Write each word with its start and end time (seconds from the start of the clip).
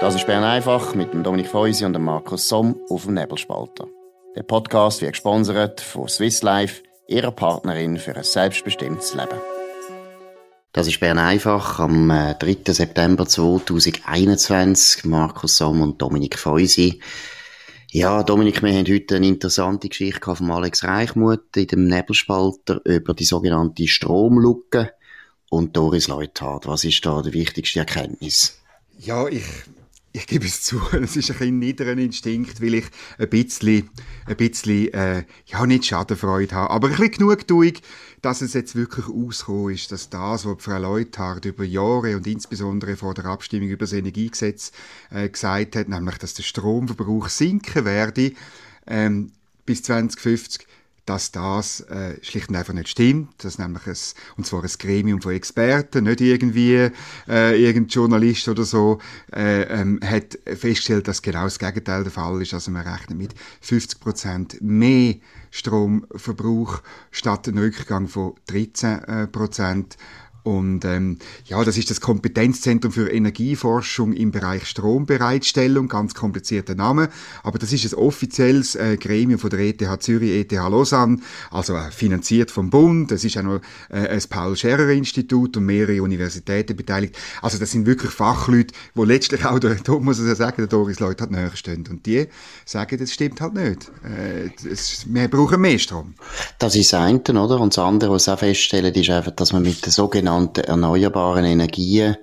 Das 0.00 0.14
ist 0.14 0.26
Bern 0.26 0.44
einfach 0.44 0.94
mit 0.94 1.12
dem 1.12 1.22
Dominik 1.22 1.48
Feusi 1.48 1.84
und 1.84 1.92
dem 1.92 2.04
Markus 2.04 2.48
Somm 2.48 2.80
auf 2.88 3.04
dem 3.04 3.12
Nebelspalter. 3.12 3.86
Der 4.34 4.44
Podcast 4.44 5.02
wird 5.02 5.12
gesponsert 5.12 5.82
von 5.82 6.08
Swiss 6.08 6.40
Life, 6.40 6.82
ihrer 7.06 7.30
Partnerin 7.32 7.98
für 7.98 8.16
ein 8.16 8.24
selbstbestimmtes 8.24 9.12
Leben. 9.12 9.38
Das 10.72 10.86
ist 10.86 11.00
Bern 11.00 11.18
einfach 11.18 11.80
am 11.80 12.08
3. 12.08 12.34
Äh, 12.40 12.72
September 12.72 13.26
2021. 13.26 15.04
Markus 15.04 15.58
Somm 15.58 15.82
und 15.82 16.00
Dominik 16.00 16.38
Feusi. 16.38 17.00
Ja, 17.90 18.22
Dominik, 18.22 18.62
wir 18.62 18.72
haben 18.72 18.90
heute 18.90 19.16
eine 19.16 19.28
interessante 19.28 19.90
Geschichte 19.90 20.34
von 20.34 20.50
Alex 20.50 20.82
Reichmuth 20.82 21.54
in 21.58 21.66
dem 21.66 21.88
Nebelspalter 21.88 22.80
über 22.86 23.12
die 23.12 23.26
sogenannte 23.26 23.86
Stromlucke 23.86 24.94
und 25.50 25.76
Doris 25.76 26.08
Leuthard. 26.08 26.66
Was 26.66 26.84
ist 26.84 27.04
da 27.04 27.20
die 27.20 27.34
wichtigste 27.34 27.80
Erkenntnis? 27.80 28.62
Ja, 28.98 29.28
ich 29.28 29.44
ich 30.12 30.26
gebe 30.26 30.46
es 30.46 30.62
zu, 30.62 30.80
es 30.92 31.16
ist 31.16 31.30
ein 31.30 31.38
bisschen 31.38 31.58
niederer 31.58 31.96
Instinkt, 31.96 32.60
weil 32.60 32.74
ich 32.74 32.86
ein 33.18 33.28
bisschen, 33.28 33.90
ein 34.26 34.36
bisschen, 34.36 34.92
äh, 34.92 35.24
ja, 35.46 35.66
nicht 35.66 35.86
Schadenfreude 35.86 36.54
habe, 36.54 36.70
aber 36.70 36.88
ein 36.88 36.96
bisschen 36.96 37.12
Genugtuung, 37.12 37.72
dass 38.22 38.42
es 38.42 38.52
jetzt 38.52 38.74
wirklich 38.74 39.06
ausgekommen 39.06 39.74
ist, 39.74 39.92
dass 39.92 40.10
das, 40.10 40.44
was 40.44 40.62
Frau 40.62 40.78
Leuthardt 40.78 41.44
über 41.44 41.64
Jahre 41.64 42.16
und 42.16 42.26
insbesondere 42.26 42.96
vor 42.96 43.14
der 43.14 43.26
Abstimmung 43.26 43.68
über 43.68 43.84
das 43.84 43.92
Energiegesetz 43.92 44.72
äh, 45.10 45.28
gesagt 45.28 45.76
hat, 45.76 45.88
nämlich, 45.88 46.18
dass 46.18 46.34
der 46.34 46.42
Stromverbrauch 46.42 47.28
sinken 47.28 47.84
werde, 47.84 48.32
ähm, 48.86 49.32
bis 49.64 49.82
2050, 49.84 50.66
dass 51.06 51.32
das 51.32 51.80
äh, 51.82 52.16
schlicht 52.22 52.48
und 52.48 52.56
einfach 52.56 52.72
nicht 52.72 52.88
stimmt, 52.88 53.44
dass 53.44 53.58
nämlich 53.58 53.86
ein, 53.86 53.96
und 54.36 54.46
zwar 54.46 54.62
ein 54.62 54.70
Gremium 54.78 55.20
von 55.20 55.32
Experten, 55.32 56.04
nicht 56.04 56.20
irgendwie 56.20 56.90
äh, 57.28 57.62
irgendein 57.62 57.88
Journalist 57.88 58.48
oder 58.48 58.64
so, 58.64 58.98
äh, 59.32 59.62
ähm, 59.62 60.00
hat 60.04 60.38
festgestellt, 60.44 61.08
dass 61.08 61.22
genau 61.22 61.44
das 61.44 61.58
Gegenteil 61.58 62.02
der 62.02 62.12
Fall 62.12 62.40
ist. 62.42 62.54
Also 62.54 62.70
man 62.70 62.86
rechnet 62.86 63.18
mit 63.18 63.34
50 63.60 64.00
Prozent 64.00 64.58
mehr 64.60 65.16
Stromverbrauch 65.50 66.82
statt 67.10 67.48
einem 67.48 67.58
Rückgang 67.58 68.06
von 68.06 68.34
13 68.46 69.30
Prozent. 69.32 69.96
Und 70.42 70.84
ähm, 70.84 71.18
ja, 71.44 71.62
das 71.64 71.76
ist 71.76 71.90
das 71.90 72.00
Kompetenzzentrum 72.00 72.92
für 72.92 73.10
Energieforschung 73.10 74.12
im 74.12 74.30
Bereich 74.30 74.66
Strombereitstellung, 74.66 75.88
ganz 75.88 76.14
komplizierter 76.14 76.74
Name, 76.74 77.10
aber 77.42 77.58
das 77.58 77.72
ist 77.72 77.92
ein 77.92 77.98
offizielles 77.98 78.74
äh, 78.74 78.96
Gremium 78.96 79.38
von 79.38 79.50
der 79.50 79.60
ETH 79.60 80.02
Zürich, 80.02 80.30
ETH 80.30 80.52
Lausanne, 80.52 81.18
also 81.50 81.74
äh, 81.74 81.90
finanziert 81.90 82.50
vom 82.50 82.70
Bund. 82.70 83.12
Es 83.12 83.24
ist 83.24 83.36
auch 83.36 83.42
noch 83.42 83.60
äh, 83.90 84.08
ein 84.08 84.22
Paul-Scherrer-Institut 84.28 85.56
und 85.56 85.66
mehrere 85.66 86.02
Universitäten 86.02 86.76
beteiligt. 86.76 87.16
Also 87.42 87.58
das 87.58 87.70
sind 87.72 87.86
wirklich 87.86 88.10
Fachleute, 88.10 88.74
wo 88.94 89.04
letztlich 89.04 89.44
auch, 89.44 89.58
der, 89.58 89.74
da 89.84 89.92
muss 89.98 90.20
ich 90.20 90.26
ja 90.26 90.34
sagen, 90.34 90.56
der 90.58 90.68
Doris 90.68 91.00
Leute 91.00 91.22
hat 91.22 91.30
näher 91.30 91.50
stehen. 91.54 91.84
Und 91.90 92.06
die 92.06 92.26
sagen, 92.64 92.98
das 92.98 93.12
stimmt 93.12 93.40
halt 93.40 93.54
nicht. 93.54 93.90
Äh, 94.04 94.50
es, 94.66 95.04
wir 95.06 95.28
brauchen 95.28 95.60
mehr 95.60 95.78
Strom. 95.78 96.14
Das 96.58 96.76
ist 96.76 96.92
das 96.92 97.00
eine, 97.00 97.20
oder? 97.20 97.60
Und 97.60 97.76
das 97.76 97.84
andere, 97.84 98.12
was 98.12 98.28
auch 98.28 98.38
feststellen, 98.38 98.94
ist 98.94 99.10
einfach, 99.10 99.32
dass 99.32 99.52
man 99.52 99.62
mit 99.62 99.84
der 99.84 99.92
sogenannten 99.92 100.29
sogenannten 100.30 100.64
erneuerbaren 100.64 101.44
Energien 101.44 102.16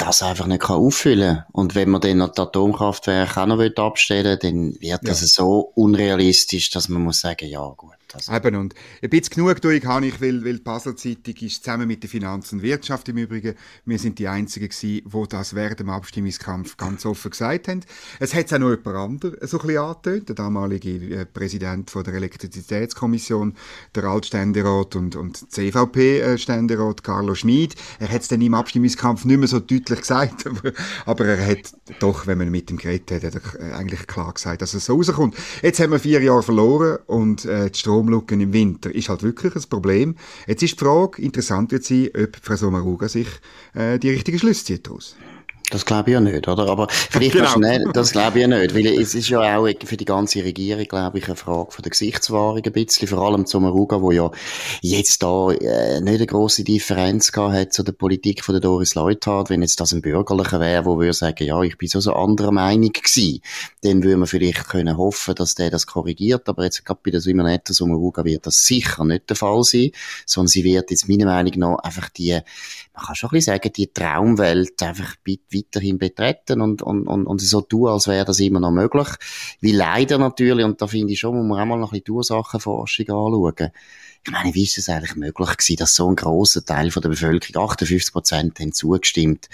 das 0.00 0.22
einfach 0.22 0.46
nicht 0.46 0.62
kann 0.62 0.76
auffüllen 0.76 1.36
kann. 1.36 1.44
Und 1.52 1.74
wenn 1.74 1.90
man 1.90 2.00
dann 2.00 2.18
noch 2.18 2.32
die 2.32 2.40
Atomkraftwerke 2.40 3.40
auch 3.40 3.46
noch 3.46 3.76
abstellen 3.76 4.38
will, 4.42 4.50
dann 4.50 4.80
wird 4.80 5.00
das 5.06 5.20
ja. 5.20 5.26
so 5.26 5.72
unrealistisch, 5.74 6.70
dass 6.70 6.88
man 6.88 7.02
muss 7.02 7.20
sagen, 7.20 7.48
ja 7.48 7.66
gut. 7.76 7.94
Also. 8.14 8.32
Eben, 8.32 8.56
und 8.56 8.74
ein 9.02 9.10
bisschen 9.10 9.34
Genugtuung 9.34 9.84
habe 9.84 10.06
ich, 10.06 10.20
weil, 10.20 10.44
weil 10.44 10.54
die 10.54 10.62
Basel 10.62 10.96
Zeitung 10.96 11.34
ist 11.40 11.62
zusammen 11.62 11.86
mit 11.86 12.02
der 12.02 12.10
Finanz- 12.10 12.52
und 12.52 12.62
Wirtschaft 12.62 13.08
im 13.08 13.18
Übrigen, 13.18 13.54
wir 13.84 13.98
sind 13.98 14.18
die 14.18 14.28
Einzigen 14.28 14.68
gewesen, 14.68 15.02
die 15.04 15.28
das 15.28 15.54
während 15.54 15.80
dem 15.80 15.90
Abstimmungskampf 15.90 16.76
ganz 16.76 17.06
offen 17.06 17.30
gesagt 17.30 17.68
haben. 17.68 17.80
Es 18.18 18.34
hat 18.34 18.52
auch 18.52 18.58
noch 18.58 18.70
jemand 18.70 18.96
anderes 18.96 19.50
so 19.50 19.60
ein 19.60 19.66
bisschen 19.66 19.82
angetönt, 19.82 20.28
der 20.28 20.34
damalige 20.34 20.90
äh, 20.90 21.24
Präsident 21.24 21.90
von 21.90 22.04
der 22.04 22.14
Elektrizitätskommission, 22.14 23.54
der 23.94 24.04
Altständerat 24.04 24.96
und, 24.96 25.16
und 25.16 25.52
CVP-Ständerat 25.52 27.04
Carlo 27.04 27.34
Schmid. 27.34 27.76
Er 28.00 28.08
hat 28.08 28.22
es 28.22 28.28
dann 28.28 28.42
im 28.42 28.54
Abstimmungskampf 28.54 29.24
nicht 29.24 29.38
mehr 29.38 29.48
so 29.48 29.60
deutlich 29.60 29.89
gesagt, 29.96 30.46
aber, 30.46 30.72
aber 31.06 31.26
er 31.26 31.46
hat 31.46 31.72
doch, 32.00 32.26
wenn 32.26 32.38
man 32.38 32.50
mit 32.50 32.70
ihm 32.70 32.76
geredet 32.76 33.10
hat, 33.10 33.34
hat 33.34 33.42
er 33.58 33.76
eigentlich 33.76 34.06
klar 34.06 34.32
gesagt, 34.32 34.62
dass 34.62 34.74
es 34.74 34.86
so 34.86 34.96
rauskommt. 34.96 35.36
Jetzt 35.62 35.80
haben 35.80 35.92
wir 35.92 35.98
vier 35.98 36.20
Jahre 36.22 36.42
verloren 36.42 36.98
und 37.06 37.44
äh, 37.44 37.70
die 37.70 37.78
Strom 37.78 38.00
Stromlücken 38.00 38.40
im 38.40 38.52
Winter 38.52 38.94
ist 38.94 39.08
halt 39.08 39.22
wirklich 39.22 39.54
ein 39.54 39.62
Problem. 39.68 40.16
Jetzt 40.46 40.62
ist 40.62 40.80
die 40.80 40.84
Frage, 40.84 41.20
interessant 41.20 41.70
wird 41.70 41.84
sein, 41.84 42.08
ob 42.16 42.36
Frau 42.42 42.56
Sommaruga 42.56 43.08
sich 43.08 43.28
äh, 43.74 43.98
die 43.98 44.10
richtigen 44.10 44.38
Schlüsse 44.38 44.64
zieht 44.64 44.86
daraus. 44.86 45.16
Das 45.70 45.86
glaube 45.86 46.10
ich 46.10 46.14
ja 46.14 46.20
nicht, 46.20 46.48
oder? 46.48 46.68
Aber 46.68 46.88
vielleicht 46.90 47.32
genau. 47.32 47.48
schnell, 47.48 47.84
das 47.92 48.12
glaube 48.12 48.38
ich 48.38 48.42
ja 48.42 48.48
nicht, 48.48 48.74
weil 48.74 48.86
es 48.86 49.14
ist 49.14 49.28
ja 49.28 49.40
auch 49.58 49.68
für 49.84 49.96
die 49.96 50.04
ganze 50.04 50.42
Regierung, 50.42 50.84
glaube 50.84 51.18
ich, 51.18 51.26
eine 51.26 51.36
Frage 51.36 51.70
von 51.70 51.82
der 51.82 51.90
Gesichtswahrung 51.90 52.62
ein 52.64 52.72
bisschen, 52.72 53.06
vor 53.08 53.20
allem 53.20 53.46
zum 53.46 53.64
Ruga, 53.66 54.02
wo 54.02 54.10
ja 54.10 54.30
jetzt 54.82 55.22
da 55.22 55.50
äh, 55.52 56.00
nicht 56.00 56.16
eine 56.16 56.26
grosse 56.26 56.64
Differenz 56.64 57.30
gehabt 57.32 57.54
hat 57.54 57.72
zu 57.72 57.82
der 57.82 57.92
Politik 57.92 58.44
von 58.44 58.52
der 58.52 58.60
Doris 58.60 58.94
Leuthard. 58.94 59.50
Wenn 59.50 59.62
jetzt 59.62 59.80
das 59.80 59.92
ein 59.92 60.02
Bürgerlicher 60.02 60.60
wäre, 60.60 60.84
wo 60.84 60.98
würde 60.98 61.12
sagen, 61.12 61.44
ja, 61.44 61.62
ich 61.62 61.78
bin 61.78 61.88
so 61.88 62.00
so 62.00 62.14
anderer 62.14 62.52
Meinung 62.52 62.92
gewesen, 62.92 63.40
dann 63.82 64.02
würde 64.02 64.16
man 64.16 64.26
vielleicht 64.26 64.68
können 64.68 64.96
hoffen, 64.96 65.34
dass 65.34 65.54
der 65.54 65.70
das 65.70 65.86
korrigiert, 65.86 66.48
aber 66.48 66.64
jetzt 66.64 66.84
gerade 66.84 67.00
bei 67.04 67.10
der 67.10 67.20
Simonetta 67.20 67.72
Sommaruga 67.72 68.24
wird 68.24 68.46
das 68.46 68.64
sicher 68.64 69.04
nicht 69.04 69.28
der 69.28 69.36
Fall 69.36 69.62
sein, 69.62 69.90
sondern 70.26 70.48
sie 70.48 70.64
wird 70.64 70.90
jetzt 70.90 71.08
meiner 71.08 71.26
Meinung 71.26 71.52
nach 71.56 71.78
einfach 71.78 72.08
die 72.08 72.40
man 72.94 73.04
kann 73.04 73.14
schon 73.14 73.30
ein 73.30 73.32
bisschen 73.32 73.54
sagen, 73.54 73.72
die 73.72 73.92
Traumwelt 73.92 74.82
einfach 74.82 75.14
weiterhin 75.24 75.98
betreten 75.98 76.60
und, 76.60 76.82
und, 76.82 77.06
und, 77.06 77.26
und 77.26 77.40
so 77.40 77.60
tun, 77.60 77.88
als 77.88 78.08
wäre 78.08 78.24
das 78.24 78.40
immer 78.40 78.60
noch 78.60 78.72
möglich. 78.72 79.08
Wie 79.60 79.72
leider 79.72 80.18
natürlich, 80.18 80.64
und 80.64 80.82
da 80.82 80.86
finde 80.86 81.12
ich 81.12 81.20
schon, 81.20 81.36
muss 81.36 81.46
man 81.46 81.60
auch 81.60 81.66
mal 81.66 81.76
noch 81.76 81.88
ein 81.88 82.00
bisschen 82.00 82.04
die 82.04 82.10
Ursachenforschung 82.10 83.06
anschauen. 83.06 83.70
Ich 84.24 84.32
meine, 84.32 84.54
wie 84.54 84.64
ist 84.64 84.76
es 84.76 84.88
eigentlich 84.88 85.16
möglich 85.16 85.56
gewesen, 85.56 85.76
dass 85.76 85.94
so 85.94 86.08
ein 86.08 86.16
grosser 86.16 86.64
Teil 86.64 86.90
von 86.90 87.00
der 87.00 87.08
Bevölkerung, 87.10 87.70
58 87.70 88.12
Prozent, 88.12 88.60
haben 88.60 88.72
zugestimmt? 88.72 89.48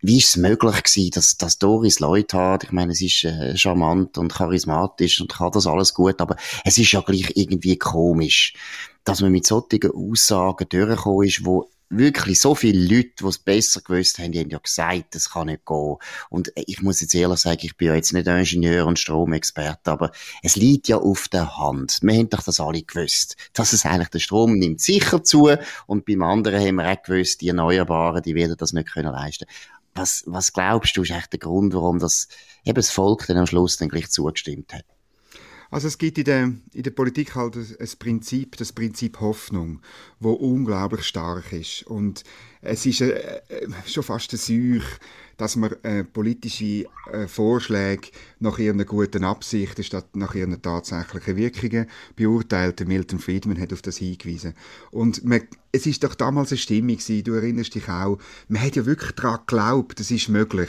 Wie 0.00 0.18
ist 0.18 0.30
es 0.30 0.36
möglich 0.36 0.82
gewesen, 0.82 1.10
dass, 1.12 1.38
dass 1.38 1.58
Doris 1.58 2.00
Leute 2.00 2.36
hat? 2.36 2.64
Ich 2.64 2.72
meine, 2.72 2.92
es 2.92 3.00
ist 3.00 3.24
äh, 3.24 3.56
charmant 3.56 4.18
und 4.18 4.34
charismatisch 4.34 5.20
und 5.20 5.32
kann 5.32 5.52
das 5.52 5.66
alles 5.66 5.94
gut, 5.94 6.20
aber 6.20 6.36
es 6.64 6.76
ist 6.76 6.90
ja 6.90 7.00
gleich 7.00 7.32
irgendwie 7.36 7.78
komisch, 7.78 8.54
dass 9.04 9.20
man 9.20 9.30
mit 9.32 9.46
solchen 9.46 9.90
Aussagen 9.94 10.68
durchgekommen 10.68 11.26
ist, 11.26 11.44
wo 11.46 11.70
wirklich 11.92 12.40
so 12.40 12.54
viele 12.54 12.82
Leute, 12.82 13.12
die 13.20 13.26
es 13.26 13.38
besser 13.38 13.80
gewusst 13.80 14.18
haben, 14.18 14.32
die 14.32 14.40
haben 14.40 14.50
ja 14.50 14.58
gesagt, 14.58 15.14
das 15.14 15.30
kann 15.30 15.46
nicht 15.46 15.66
gehen. 15.66 15.96
Und 16.30 16.52
ich 16.54 16.82
muss 16.82 17.00
jetzt 17.00 17.14
ehrlich 17.14 17.40
sagen, 17.40 17.60
ich 17.62 17.76
bin 17.76 17.88
ja 17.88 17.94
jetzt 17.94 18.12
nicht 18.12 18.26
Ingenieur 18.26 18.86
und 18.86 18.98
Stromexperte, 18.98 19.90
aber 19.90 20.10
es 20.42 20.56
liegt 20.56 20.88
ja 20.88 20.96
auf 20.96 21.28
der 21.28 21.56
Hand. 21.58 21.98
Wir 22.02 22.14
haben 22.14 22.30
doch 22.30 22.42
das 22.42 22.60
alle 22.60 22.82
gewusst, 22.82 23.36
dass 23.52 23.72
es 23.72 23.84
eigentlich 23.84 24.08
der 24.08 24.18
Strom 24.18 24.58
nimmt 24.58 24.80
sicher 24.80 25.22
zu 25.22 25.50
und 25.86 26.06
beim 26.06 26.22
anderen 26.22 26.60
haben 26.60 26.76
wir 26.76 26.90
auch 26.90 27.02
gewusst, 27.02 27.40
die 27.40 27.48
Erneuerbaren, 27.48 28.22
die 28.22 28.34
werden 28.34 28.56
das 28.56 28.72
nicht 28.72 28.92
können 28.92 29.12
leisten. 29.12 29.46
Was, 29.94 30.24
was 30.26 30.52
glaubst 30.52 30.96
du, 30.96 31.02
ist 31.02 31.10
eigentlich 31.10 31.26
der 31.26 31.38
Grund, 31.40 31.74
warum 31.74 31.98
das 31.98 32.28
eben 32.64 32.76
das 32.76 32.90
Volk 32.90 33.26
dann 33.26 33.36
am 33.36 33.46
Schluss 33.46 33.76
dann 33.76 33.90
gleich 33.90 34.10
zugestimmt 34.10 34.72
hat? 34.72 34.86
Also 35.72 35.88
es 35.88 35.96
gibt 35.96 36.18
in 36.18 36.24
der, 36.24 36.52
in 36.74 36.82
der 36.82 36.90
Politik 36.90 37.34
halt 37.34 37.56
ein 37.56 37.88
Prinzip, 37.98 38.58
das 38.58 38.74
Prinzip 38.74 39.20
Hoffnung, 39.20 39.80
wo 40.20 40.32
unglaublich 40.32 41.06
stark 41.06 41.50
ist. 41.50 41.84
Und 41.84 42.24
es 42.60 42.84
ist 42.84 43.00
äh, 43.00 43.40
äh, 43.48 43.68
schon 43.86 44.02
fast 44.02 44.32
eine 44.32 44.38
Säuche, 44.38 44.98
dass 45.38 45.56
man 45.56 45.72
äh, 45.82 46.04
politische 46.04 46.84
äh, 47.10 47.26
Vorschläge 47.26 48.08
nach 48.38 48.58
ihren 48.58 48.84
guten 48.84 49.24
Absichten 49.24 49.82
statt 49.82 50.14
nach 50.14 50.34
ihren 50.34 50.60
tatsächlichen 50.60 51.36
Wirkungen 51.36 51.86
beurteilt. 52.16 52.86
Milton 52.86 53.18
Friedman 53.18 53.58
hat 53.58 53.72
auf 53.72 53.80
das 53.80 53.96
hingewiesen. 53.96 54.52
Und 54.90 55.24
man, 55.24 55.40
es 55.72 55.86
ist 55.86 56.04
doch 56.04 56.14
damals 56.14 56.52
eine 56.52 56.58
Stimmung 56.58 56.98
gewesen, 56.98 57.24
du 57.24 57.32
erinnerst 57.32 57.74
dich 57.74 57.88
auch, 57.88 58.18
man 58.46 58.60
hat 58.60 58.76
ja 58.76 58.84
wirklich 58.84 59.12
daran 59.12 59.40
geglaubt, 59.46 60.00
es 60.00 60.10
ist 60.10 60.28
möglich, 60.28 60.68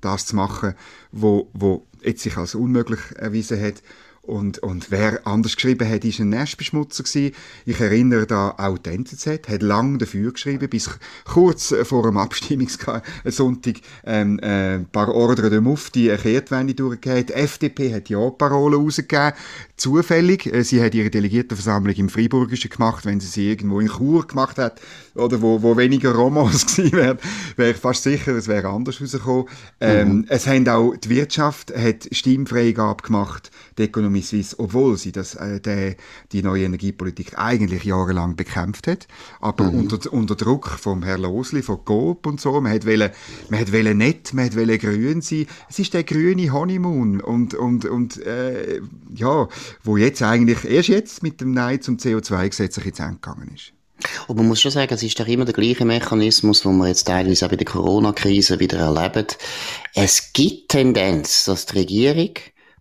das 0.00 0.26
zu 0.26 0.36
machen, 0.36 0.74
wo, 1.10 1.50
wo 1.54 1.88
jetzt 2.04 2.22
sich 2.22 2.36
als 2.36 2.54
unmöglich 2.54 3.00
erwiesen 3.16 3.60
hat. 3.60 3.82
Und, 4.26 4.58
und 4.60 4.90
wer 4.90 5.26
anders 5.26 5.54
geschrieben 5.54 5.86
hat, 5.86 6.02
ist 6.02 6.18
ein 6.18 6.30
Nestbeschmutzer 6.30 7.02
gewesen. 7.02 7.34
Ich 7.66 7.78
erinnere 7.78 8.26
da 8.26 8.54
auch 8.56 8.78
die 8.78 8.90
NZZ, 8.90 9.26
hat 9.26 9.60
lange 9.60 9.98
dafür 9.98 10.32
geschrieben, 10.32 10.66
bis 10.70 10.88
kurz 11.26 11.74
vor 11.82 12.04
dem 12.04 12.16
Abstimmungssonntag 12.16 13.74
ähm, 14.04 14.38
äh, 14.38 14.76
ein 14.76 14.86
paar 14.86 15.14
Ordre 15.14 15.50
de 15.50 15.60
Mufti 15.60 16.10
eine 16.10 16.18
Kehrtwende 16.18 16.72
durchgegeben. 16.74 17.26
Die 17.26 17.32
FDP 17.34 17.92
hat 17.92 18.08
Ja-Parolen 18.08 18.80
rausgegeben, 18.80 19.34
zufällig. 19.76 20.46
Äh, 20.46 20.64
sie 20.64 20.82
hat 20.82 20.94
ihre 20.94 21.10
Delegiertenversammlung 21.10 21.94
im 21.94 22.08
Freiburgischen 22.08 22.70
gemacht, 22.70 23.04
wenn 23.04 23.20
sie 23.20 23.28
sie 23.28 23.50
irgendwo 23.50 23.78
in 23.80 23.88
Chur 23.88 24.26
gemacht 24.26 24.56
hat, 24.56 24.80
oder 25.14 25.42
wo, 25.42 25.62
wo 25.62 25.76
weniger 25.76 26.12
Romans 26.12 26.64
gewesen 26.76 26.92
wären, 26.92 27.18
wäre 27.56 27.72
ich 27.72 27.76
fast 27.76 28.02
sicher, 28.02 28.32
es 28.32 28.48
wäre 28.48 28.68
anders 28.68 29.02
rausgekommen. 29.02 29.46
Ähm, 29.80 30.08
mhm. 30.08 30.26
Es 30.28 30.46
haben 30.46 30.66
auch, 30.66 30.94
die 30.96 31.10
Wirtschaft 31.10 31.76
hat 31.76 32.08
Stimmfreigabe 32.10 33.02
gemacht, 33.02 33.50
die 33.76 33.84
Ökonomie 33.84 34.13
Economy 34.14 34.22
Suisse, 34.22 34.56
obwohl 34.58 34.96
sie 34.96 35.12
das, 35.12 35.34
äh, 35.34 35.60
der, 35.60 35.96
die 36.32 36.42
neue 36.42 36.64
Energiepolitik 36.64 37.38
eigentlich 37.38 37.84
jahrelang 37.84 38.36
bekämpft 38.36 38.86
hat, 38.86 39.06
aber 39.40 39.64
mhm. 39.64 39.80
unter, 39.80 40.12
unter 40.12 40.34
Druck 40.36 40.70
vom 40.70 41.02
Herrn 41.02 41.22
Losli, 41.22 41.62
von 41.62 41.84
Coop 41.84 42.26
und 42.26 42.40
so, 42.40 42.60
man 42.60 42.72
hat 42.72 42.86
wollen, 42.86 43.10
man 43.50 43.60
hat 43.60 43.72
wollen 43.72 43.98
nett, 43.98 44.32
man 44.32 44.46
hat 44.46 44.56
wollen 44.56 44.78
grün 44.78 45.20
sein, 45.20 45.46
es 45.68 45.78
ist 45.78 45.94
der 45.94 46.04
grüne 46.04 46.52
Honeymoon 46.52 47.20
und, 47.20 47.54
und, 47.54 47.84
und, 47.84 48.24
äh, 48.24 48.80
ja, 49.14 49.48
wo 49.82 49.96
jetzt 49.96 50.22
eigentlich, 50.22 50.64
erst 50.64 50.88
jetzt 50.88 51.22
mit 51.22 51.40
dem 51.40 51.52
Nein 51.52 51.80
zum 51.80 51.96
CO2-Gesetz 51.96 52.78
ins 52.78 52.98
Ende 52.98 53.14
gegangen 53.14 53.50
ist. 53.54 53.72
Und 54.26 54.36
man 54.36 54.48
muss 54.48 54.60
schon 54.60 54.72
sagen, 54.72 54.92
es 54.92 55.02
ist 55.02 55.18
doch 55.18 55.26
immer 55.26 55.44
der 55.44 55.54
gleiche 55.54 55.84
Mechanismus, 55.84 56.62
den 56.62 56.76
wir 56.76 56.88
jetzt 56.88 57.04
teilweise 57.04 57.46
auch 57.46 57.50
bei 57.50 57.56
der 57.56 57.64
Corona-Krise 57.64 58.60
wieder 58.60 58.78
erleben. 58.78 59.26
Es 59.94 60.32
gibt 60.32 60.70
Tendenz, 60.70 61.44
dass 61.44 61.66
die 61.66 61.78
Regierung 61.78 62.34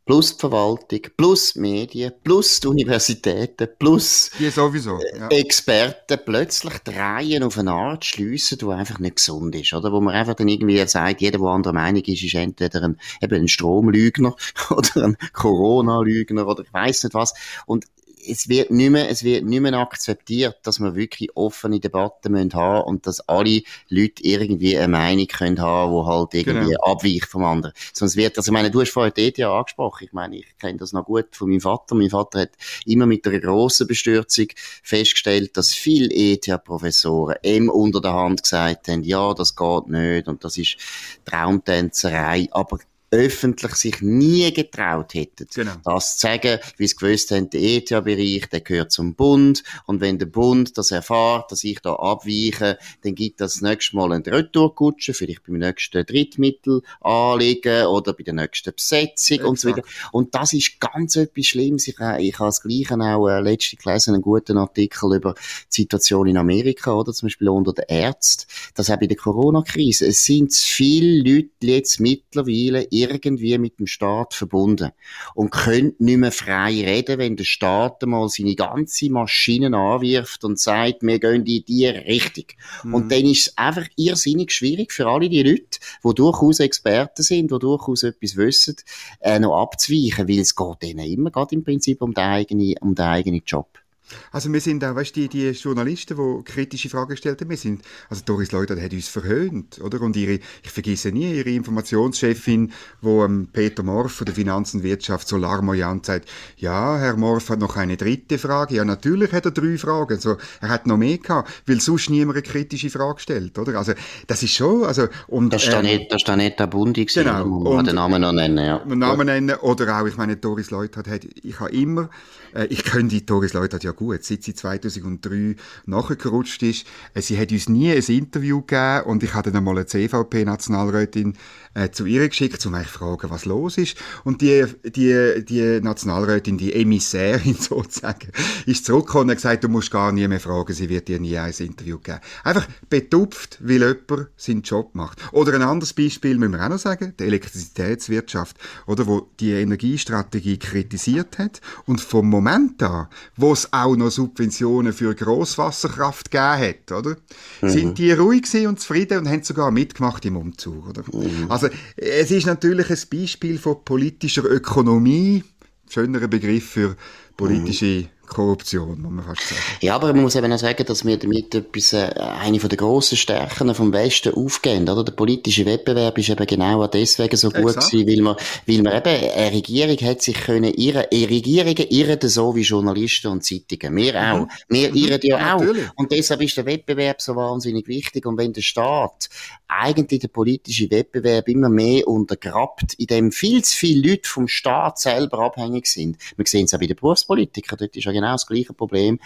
plus 0.06 0.36
die 0.36 0.40
Verwaltung, 0.40 1.00
plus 1.16 1.54
die 1.54 1.60
Medien, 1.60 2.12
plus 2.24 2.60
die 2.60 2.68
Universitäten, 2.68 3.68
plus 3.80 4.32
die 4.38 4.50
sowieso, 4.50 5.00
ja. 5.18 5.28
Experten 5.30 6.20
plötzlich 6.26 6.78
drehen 6.80 7.44
auf 7.44 7.58
eine 7.58 7.72
Art 7.72 8.04
schliessen, 8.04 8.58
die 8.58 8.66
einfach 8.66 9.00
nicht 9.00 9.18
gesund 9.18 9.56
ist, 9.56 9.74
oder? 9.74 9.92
Wo 9.92 10.02
man 10.02 10.14
einfach 10.14 10.36
dann 10.36 10.48
irgendwie 10.48 10.86
sagt, 10.88 11.22
jeder, 11.22 11.40
der 11.40 11.48
anderer 11.48 11.74
Meinung 11.74 12.04
ist, 12.04 12.24
ist 12.24 12.34
entweder 12.34 12.84
ein, 12.84 13.00
eben 13.22 13.36
ein 13.36 13.48
Stromlügner 13.48 14.36
oder 14.70 15.06
ein 15.06 15.18
Corona-Lügner 15.34 16.48
oder 16.48 16.64
ich 16.64 16.74
weiß 16.74 17.04
nicht 17.04 17.14
was. 17.14 17.34
Und 17.66 17.86
es 18.28 18.50
wird 18.50 18.72
nicht 18.72 18.90
mehr, 18.90 19.10
es 19.10 19.24
wird 19.24 19.46
nicht 19.46 19.62
mehr 19.62 19.74
akzeptiert, 19.74 20.58
dass 20.64 20.80
wir 20.80 20.96
wirklich 20.96 21.36
offene 21.36 21.80
Debatten 21.80 22.32
müssen 22.32 22.54
haben 22.54 22.86
und 22.86 23.08
dass 23.08 23.28
alle 23.28 23.62
Leute 23.90 24.24
irgendwie 24.24 24.78
eine 24.78 24.88
Meinung 24.88 25.28
können 25.28 25.60
haben, 25.60 25.92
die 25.92 26.06
halt 26.06 26.34
irgendwie 26.34 26.74
genau. 26.74 26.92
abweicht 26.92 27.26
vom 27.26 27.44
anderen. 27.44 27.74
Sonst 27.94 28.16
wird, 28.16 28.38
also 28.38 28.50
ich 28.50 28.54
meine, 28.54 28.72
du 28.72 28.82
hast 28.82 28.92
vorhin 28.92 29.14
die 29.16 29.28
ETH 29.28 29.40
angesprochen. 29.40 30.06
Ich 30.06 30.14
meine, 30.14 30.38
ich 30.38 30.58
kenne 30.60 30.78
das 30.78 30.94
noch 30.94 31.06
gut 31.06 31.36
von 31.36 31.50
meinem 31.50 31.62
Vater. 31.62 31.96
Mein 31.96 32.10
Vater 32.10 32.42
hat 32.42 32.52
immer 32.86 33.06
mit 33.06 33.26
einer 33.28 33.40
grossen 33.40 33.88
Bestürzung 33.88 34.48
festgestellt, 34.82 35.58
dass 35.58 35.74
viele 35.74 36.10
ETH-Professoren 36.12 37.38
ihm 37.44 37.70
unter 37.70 38.02
der 38.02 38.14
Hand 38.14 38.44
gesagt 38.44 38.88
haben, 38.88 39.04
ja, 39.04 39.34
das 39.34 39.56
geht 39.56 39.88
nicht 39.88 40.28
und 40.28 40.44
das 40.44 40.58
ist 40.58 40.78
Traumtänzerei. 41.26 42.48
Aber 42.52 42.80
öffentlich 43.14 43.76
sich 43.76 44.02
nie 44.02 44.52
getraut 44.52 45.14
hätten, 45.14 45.48
genau. 45.54 45.74
das 45.84 46.18
zu 46.18 46.28
sagen, 46.28 46.60
wie 46.78 46.88
sie 46.88 46.96
gewusst 46.96 47.30
haben, 47.30 47.50
der 47.52 47.62
ETH-Bereich, 47.62 48.50
der 48.52 48.62
gehört 48.62 48.92
zum 48.92 49.14
Bund 49.14 49.64
und 49.86 50.02
wenn 50.02 50.18
der 50.18 50.26
Bund 50.26 50.76
das 50.78 50.90
erfährt, 50.90 51.52
dass 51.52 51.64
ich 51.64 51.80
da 51.80 51.94
abweiche, 51.94 52.80
dann 53.04 53.14
gibt 53.14 53.40
das 53.40 53.62
nächste 53.62 53.96
Mal 53.96 54.14
eine 54.14 54.26
Retourkutsche, 54.26 55.14
vielleicht 55.14 55.44
beim 55.44 55.60
nächsten 55.60 56.04
Drittmittel 56.06 56.82
anlegen 57.02 57.86
oder 57.86 58.14
bei 58.14 58.24
der 58.24 58.34
nächsten 58.34 58.74
Besetzung 58.74 59.36
Exakt. 59.36 59.50
und 59.50 59.60
so 59.60 59.70
weiter. 59.70 59.84
Und 60.12 60.34
das 60.34 60.54
ist 60.54 60.80
ganz 60.80 61.16
etwas 61.16 61.46
Schlimmes. 61.46 61.88
Ich, 61.88 62.00
äh, 62.00 62.20
ich 62.22 62.40
habe 62.40 62.48
das 62.48 62.62
Gleiche 62.62 62.96
auch 62.96 63.28
äh, 63.28 63.42
letztens 63.42 63.84
gelesen, 63.84 64.16
einen 64.16 64.24
guten 64.24 64.58
Artikel 64.58 65.16
über 65.16 65.36
die 65.36 65.82
Situation 65.82 66.28
in 66.28 66.38
Amerika, 66.38 66.94
oder 66.94 67.14
zum 67.14 67.28
Beispiel 67.28 67.50
unter 67.50 67.74
den 67.74 67.86
Ärzten, 67.88 68.48
dass 68.74 68.90
auch 68.90 69.00
bei 69.00 69.08
der 69.08 69.18
Corona-Krise, 69.18 70.08
es 70.08 70.26
sind 70.26 70.52
viele 70.54 71.22
Leute 71.22 71.50
jetzt 71.62 72.00
mittlerweile 72.00 72.88
irgendwie 73.10 73.58
mit 73.58 73.80
dem 73.80 73.88
Staat 73.88 74.34
verbunden 74.34 74.92
und 75.36 75.52
können 75.52 75.94
nicht 76.00 76.18
mehr 76.18 76.32
frei 76.32 76.72
reden, 76.84 77.20
wenn 77.20 77.36
der 77.36 77.44
Staat 77.44 78.02
mal 78.04 78.28
seine 78.30 78.56
ganze 78.56 79.10
Maschinen 79.10 79.74
anwirft 79.74 80.44
und 80.44 80.60
sagt, 80.60 81.02
wir 81.02 81.20
gehen 81.20 81.46
in 81.46 81.66
die 81.66 81.88
Richtung. 81.88 82.46
Mhm. 82.84 82.94
Und 82.94 83.12
dann 83.12 83.26
ist 83.26 83.48
es 83.48 83.58
einfach 83.58 83.88
irrsinnig 83.96 84.52
schwierig 84.52 84.92
für 84.92 85.08
alle 85.08 85.30
die 85.30 85.44
Leute, 85.44 85.80
die 86.04 86.14
durchaus 86.16 86.60
Experten 86.60 87.24
sind, 87.24 87.52
die 87.52 87.60
durchaus 87.60 88.04
etwas 88.04 88.36
wissen, 88.38 88.76
äh, 89.22 89.40
noch 89.40 89.62
abzuweichen, 89.62 90.28
weil 90.28 90.40
es 90.40 90.56
geht 90.56 90.82
denen 90.82 91.06
immer 91.06 91.32
gerade 91.32 91.56
im 91.56 91.64
Prinzip 91.64 92.02
um 92.02 92.14
den 92.14 92.24
eigenen, 92.24 92.76
um 92.82 92.96
den 92.96 93.06
eigenen 93.06 93.44
Job. 93.46 93.83
Also 94.32 94.52
wir 94.52 94.62
sind 94.62 94.84
auch, 94.84 94.96
weißt 94.96 95.16
du, 95.16 95.22
die, 95.22 95.30
die 95.30 95.52
Journalisten, 95.52 96.18
die 96.18 96.44
kritische 96.44 96.90
Fragen 96.90 97.12
gestellt 97.12 97.42
haben, 97.42 97.50
wir 97.50 97.58
sind, 97.58 97.82
also 98.10 98.22
Doris 98.26 98.52
Leuter 98.52 98.80
hat 98.82 98.94
uns 98.94 99.08
verhöhnt, 99.08 99.80
oder? 99.82 100.02
Und 100.02 100.16
ihre, 100.16 100.40
ich 100.64 100.70
vergesse 100.70 101.12
nie, 101.12 101.34
ihre 101.34 101.50
Informationschefin, 101.50 102.72
wo 103.02 103.24
ähm, 103.24 103.48
Peter 103.52 103.84
Morf 103.84 104.14
von 104.14 104.26
der 104.26 104.36
Finanz- 104.36 104.74
und 104.74 104.84
Wirtschaft 104.84 105.28
so 105.28 105.38
larmoyant 105.38 106.06
sagt, 106.06 106.30
ja, 106.58 106.98
Herr 106.98 107.16
Morf 107.16 107.50
hat 107.50 107.60
noch 107.60 107.76
eine 107.78 107.98
dritte 107.98 108.38
Frage. 108.38 108.76
Ja, 108.76 108.86
natürlich 108.86 109.32
hat 109.32 109.46
er 109.46 109.52
drei 109.52 109.78
Fragen. 109.78 110.14
Also, 110.14 110.38
er 110.62 110.70
hat 110.70 110.88
noch 110.88 110.98
mehr 110.98 111.18
gehabt, 111.18 111.50
weil 111.66 111.80
sonst 111.80 112.10
niemand 112.10 112.38
eine 112.38 112.44
kritische 112.44 112.90
Frage 112.90 113.20
stellt, 113.20 113.58
oder? 113.58 113.78
Also, 113.78 113.94
das 114.28 114.44
ist 114.44 114.54
schon, 114.54 114.84
also, 114.84 115.08
und, 115.28 115.52
Das 115.52 115.64
ist 115.64 115.74
ähm, 115.74 115.84
nicht, 115.84 116.12
das 116.12 116.24
ist 116.24 116.36
nicht 116.36 116.60
der 116.60 116.68
Bundi 116.68 117.06
gewesen, 117.06 117.24
genau. 117.24 117.46
man 117.46 117.86
den 117.86 117.96
Namen 117.96 118.22
noch 118.22 118.34
nennen, 118.34 118.66
ja. 118.66 118.80
Den 118.80 119.00
Namen 119.00 119.28
nennen, 119.28 119.56
oder 119.62 120.00
auch, 120.00 120.06
ich 120.06 120.18
meine, 120.18 120.38
Doris 120.38 120.72
Leuter 120.72 121.04
hat, 121.10 121.26
ich 121.26 121.60
habe 121.60 121.72
immer, 121.72 122.10
äh, 122.54 122.66
ich 122.66 122.84
kenne 122.84 123.10
die 123.10 123.26
Doris 123.26 123.54
Leuter 123.54 123.80
ja 123.82 123.93
gut, 123.94 124.24
seit 124.24 124.44
sie 124.44 124.54
2003 124.54 125.56
nachgerutscht 125.86 126.64
ist. 126.64 126.88
Äh, 127.14 127.22
sie 127.22 127.40
hat 127.40 127.52
uns 127.52 127.70
nie 127.70 127.92
ein 127.92 128.04
Interview 128.04 128.62
gegeben 128.62 129.06
und 129.06 129.24
ich 129.24 129.34
hatte 129.34 129.52
dann 129.52 129.60
einmal 129.60 129.78
eine 129.78 129.86
CVP-Nationalrätin 129.86 131.38
äh, 131.74 131.90
zu 131.90 132.06
ihr 132.06 132.28
geschickt, 132.28 132.66
um 132.66 132.74
mich 132.74 132.88
zu 132.88 133.00
fragen, 133.00 133.30
was 133.30 133.46
los 133.46 133.78
ist. 133.78 133.98
Und 134.24 134.42
die, 134.42 134.66
die, 134.84 135.44
die 135.46 135.82
Nationalrätin, 135.82 136.58
die 136.58 136.74
Emissärin 136.74 137.56
sozusagen, 137.60 138.32
ist 138.66 138.86
zurückgekommen 138.86 139.24
und 139.24 139.30
hat 139.32 139.38
gesagt, 139.38 139.64
du 139.64 139.70
musst 139.70 139.92
gar 139.92 140.12
nie 140.12 140.28
mehr 140.28 140.40
fragen, 140.40 140.74
sie 140.74 140.90
wird 140.90 141.08
dir 141.08 141.20
nie 141.20 141.38
ein 141.38 141.54
Interview 141.58 141.98
geben. 142.00 142.20
Einfach 142.44 142.68
betupft, 142.90 143.58
weil 143.62 143.82
jemand 143.82 144.30
seinen 144.38 144.62
Job 144.62 144.94
macht. 144.94 145.20
Oder 145.32 145.54
ein 145.56 145.62
anderes 145.62 145.94
Beispiel 145.94 146.38
müssen 146.38 146.54
wir 146.54 146.64
auch 146.64 146.70
noch 146.70 146.80
sagen, 146.80 147.14
die 147.20 147.24
Elektrizitätswirtschaft, 147.24 148.58
oder, 148.86 149.08
wo 149.08 149.30
die 149.40 149.52
Energiestrategie 149.52 150.58
kritisiert 150.58 151.38
hat 151.40 151.62
und 151.86 152.02
vom 152.02 152.30
Moment 152.30 152.82
an, 152.84 153.08
wo 153.36 153.54
es 153.54 153.72
auch 153.72 153.96
noch 153.96 154.12
Subventionen 154.12 154.94
für 154.94 155.16
Grosswasserkraft 155.16 156.32
gegeben 156.32 156.60
hat, 156.60 156.92
oder, 156.92 157.18
mhm. 157.62 157.70
sind 157.70 157.98
die 157.98 158.12
ruhig 158.12 158.44
und 158.68 158.80
zufrieden 158.80 159.20
und 159.20 159.30
haben 159.30 159.44
sogar 159.44 159.72
mitgemacht 159.72 160.26
im 160.26 160.38
Umzug, 160.38 160.90
oder? 160.90 161.04
Mhm. 161.12 161.50
Also, 161.50 161.63
es 161.96 162.32
ist 162.32 162.46
natürlich 162.46 162.90
ein 162.90 162.98
Beispiel 163.12 163.58
von 163.58 163.84
politischer 163.84 164.46
Ökonomie, 164.46 165.44
schönerer 165.90 166.28
Begriff 166.28 166.72
für 166.72 166.96
politische 167.38 167.86
mhm. 167.86 168.08
Korruption, 168.26 169.02
muss 169.02 169.12
man 169.12 169.26
fast 169.26 169.50
sagen. 169.50 169.62
Ja, 169.82 169.96
aber 169.96 170.14
man 170.14 170.24
muss 170.24 170.36
eben 170.36 170.52
auch 170.52 170.58
sagen, 170.58 170.86
dass 170.86 171.06
wir 171.06 171.18
damit 171.18 171.54
etwas, 171.54 171.94
äh, 171.94 172.12
eine 172.18 172.60
von 172.60 172.70
den 172.70 172.78
grossen 172.78 173.18
Stärken 173.18 173.76
vom 173.76 173.92
Westen 173.94 174.34
aufgehen, 174.34 174.88
oder? 174.88 175.04
Der 175.04 175.12
politische 175.12 175.66
Wettbewerb 175.66 176.18
ist 176.18 176.30
eben 176.30 176.48
genau 176.48 176.88
deswegen 176.88 177.36
so 177.36 177.50
gut 177.50 177.76
Exakt. 177.76 177.92
gewesen, 177.92 178.08
weil 178.08 178.22
man, 178.22 178.36
weil 178.66 178.82
man 178.82 178.98
eben, 178.98 179.32
eine 179.34 179.52
Regierung 179.52 179.98
hat 179.98 180.22
sich 180.22 180.36
können 180.36 180.74
irren, 180.74 181.06
Regierungen 181.12 181.88
irren 181.90 182.30
so 182.30 182.56
wie 182.56 182.62
Journalisten 182.62 183.28
und 183.28 183.44
Zeitungen. 183.44 183.96
Wir 183.96 184.16
auch. 184.16 184.40
Mhm. 184.40 184.50
Wir 184.70 184.90
mhm. 184.90 184.96
irren 184.96 185.20
ja 185.24 185.56
auch. 185.56 185.60
Natürlich. 185.60 185.86
Und 185.96 186.12
deshalb 186.12 186.42
ist 186.42 186.58
der 186.58 186.66
Wettbewerb 186.66 187.22
so 187.22 187.36
wahnsinnig 187.36 187.88
wichtig. 187.88 188.26
Und 188.26 188.38
wenn 188.38 188.54
der 188.54 188.62
Staat 188.62 189.30
eigentlich 189.68 190.22
den 190.22 190.30
politischen 190.30 190.92
Wettbewerb 190.92 191.48
immer 191.50 191.70
mehr 191.70 192.08
untergrabt, 192.08 192.94
in 192.94 193.08
dem 193.08 193.32
viel 193.32 193.64
zu 193.64 193.78
viele 193.78 194.12
Leute 194.12 194.30
vom 194.30 194.48
Staat 194.48 195.00
selber 195.00 195.40
abhängig 195.40 195.88
sind. 195.88 196.18
Wir 196.36 196.46
sehen 196.46 196.66
es 196.66 196.74
auch 196.74 196.80
bei 196.80 196.88
den 196.88 196.96
Berufspolitikern, 196.96 197.78
dort 197.80 197.96
ist 197.96 198.06
ja 198.06 198.12
genau 198.12 198.23
das 198.32 198.48
gleiche 198.48 198.74
Problem. 198.74 199.20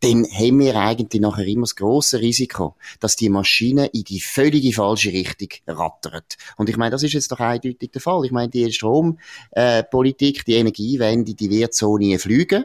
Dann 0.00 0.24
haben 0.24 0.60
wir 0.60 0.76
eigentlich 0.76 1.20
nachher 1.20 1.46
immer 1.46 1.62
das 1.62 1.76
grosse 1.76 2.20
Risiko, 2.20 2.76
dass 3.00 3.16
die 3.16 3.28
Maschine 3.28 3.86
in 3.86 4.04
die 4.04 4.20
völlige 4.20 4.72
falsche 4.72 5.12
Richtung 5.12 5.48
rattert. 5.66 6.36
Und 6.56 6.68
ich 6.68 6.76
meine, 6.76 6.92
das 6.92 7.02
ist 7.02 7.12
jetzt 7.12 7.32
doch 7.32 7.40
eindeutig 7.40 7.90
der 7.90 8.00
Fall. 8.00 8.24
Ich 8.24 8.32
meine, 8.32 8.50
die 8.50 8.72
Strompolitik, 8.72 10.44
die 10.44 10.54
Energiewende, 10.54 11.34
die 11.34 11.50
wird 11.50 11.74
so 11.74 11.98
nie 11.98 12.18
fliegen. 12.18 12.64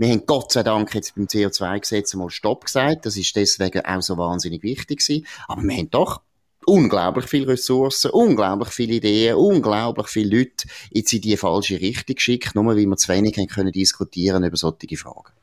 Wir 0.00 0.10
haben 0.10 0.26
Gott 0.26 0.52
sei 0.52 0.62
Dank 0.62 0.94
jetzt 0.94 1.16
beim 1.16 1.24
CO2-Gesetz 1.24 2.14
mal 2.14 2.30
Stopp 2.30 2.66
gesagt. 2.66 3.04
Das 3.04 3.16
ist 3.16 3.34
deswegen 3.34 3.84
auch 3.84 4.00
so 4.00 4.16
wahnsinnig 4.16 4.62
wichtig 4.62 5.00
gewesen. 5.00 5.26
Aber 5.48 5.62
wir 5.62 5.76
haben 5.76 5.90
doch 5.90 6.20
unglaublich 6.66 7.26
viele 7.26 7.48
Ressourcen, 7.48 8.10
unglaublich 8.10 8.70
viele 8.70 8.94
Ideen, 8.94 9.36
unglaublich 9.36 10.08
viele 10.08 10.38
Leute 10.38 10.68
jetzt 10.90 11.12
in 11.12 11.20
die 11.20 11.36
falsche 11.36 11.80
Richtung 11.80 12.14
geschickt, 12.14 12.54
nur 12.54 12.66
weil 12.66 12.76
wir 12.76 12.96
zu 12.96 13.08
wenig 13.08 13.36
haben 13.36 13.46
können 13.46 13.72
diskutieren 13.72 14.44
über 14.44 14.56
solche 14.56 14.96
Fragen. 14.96 15.37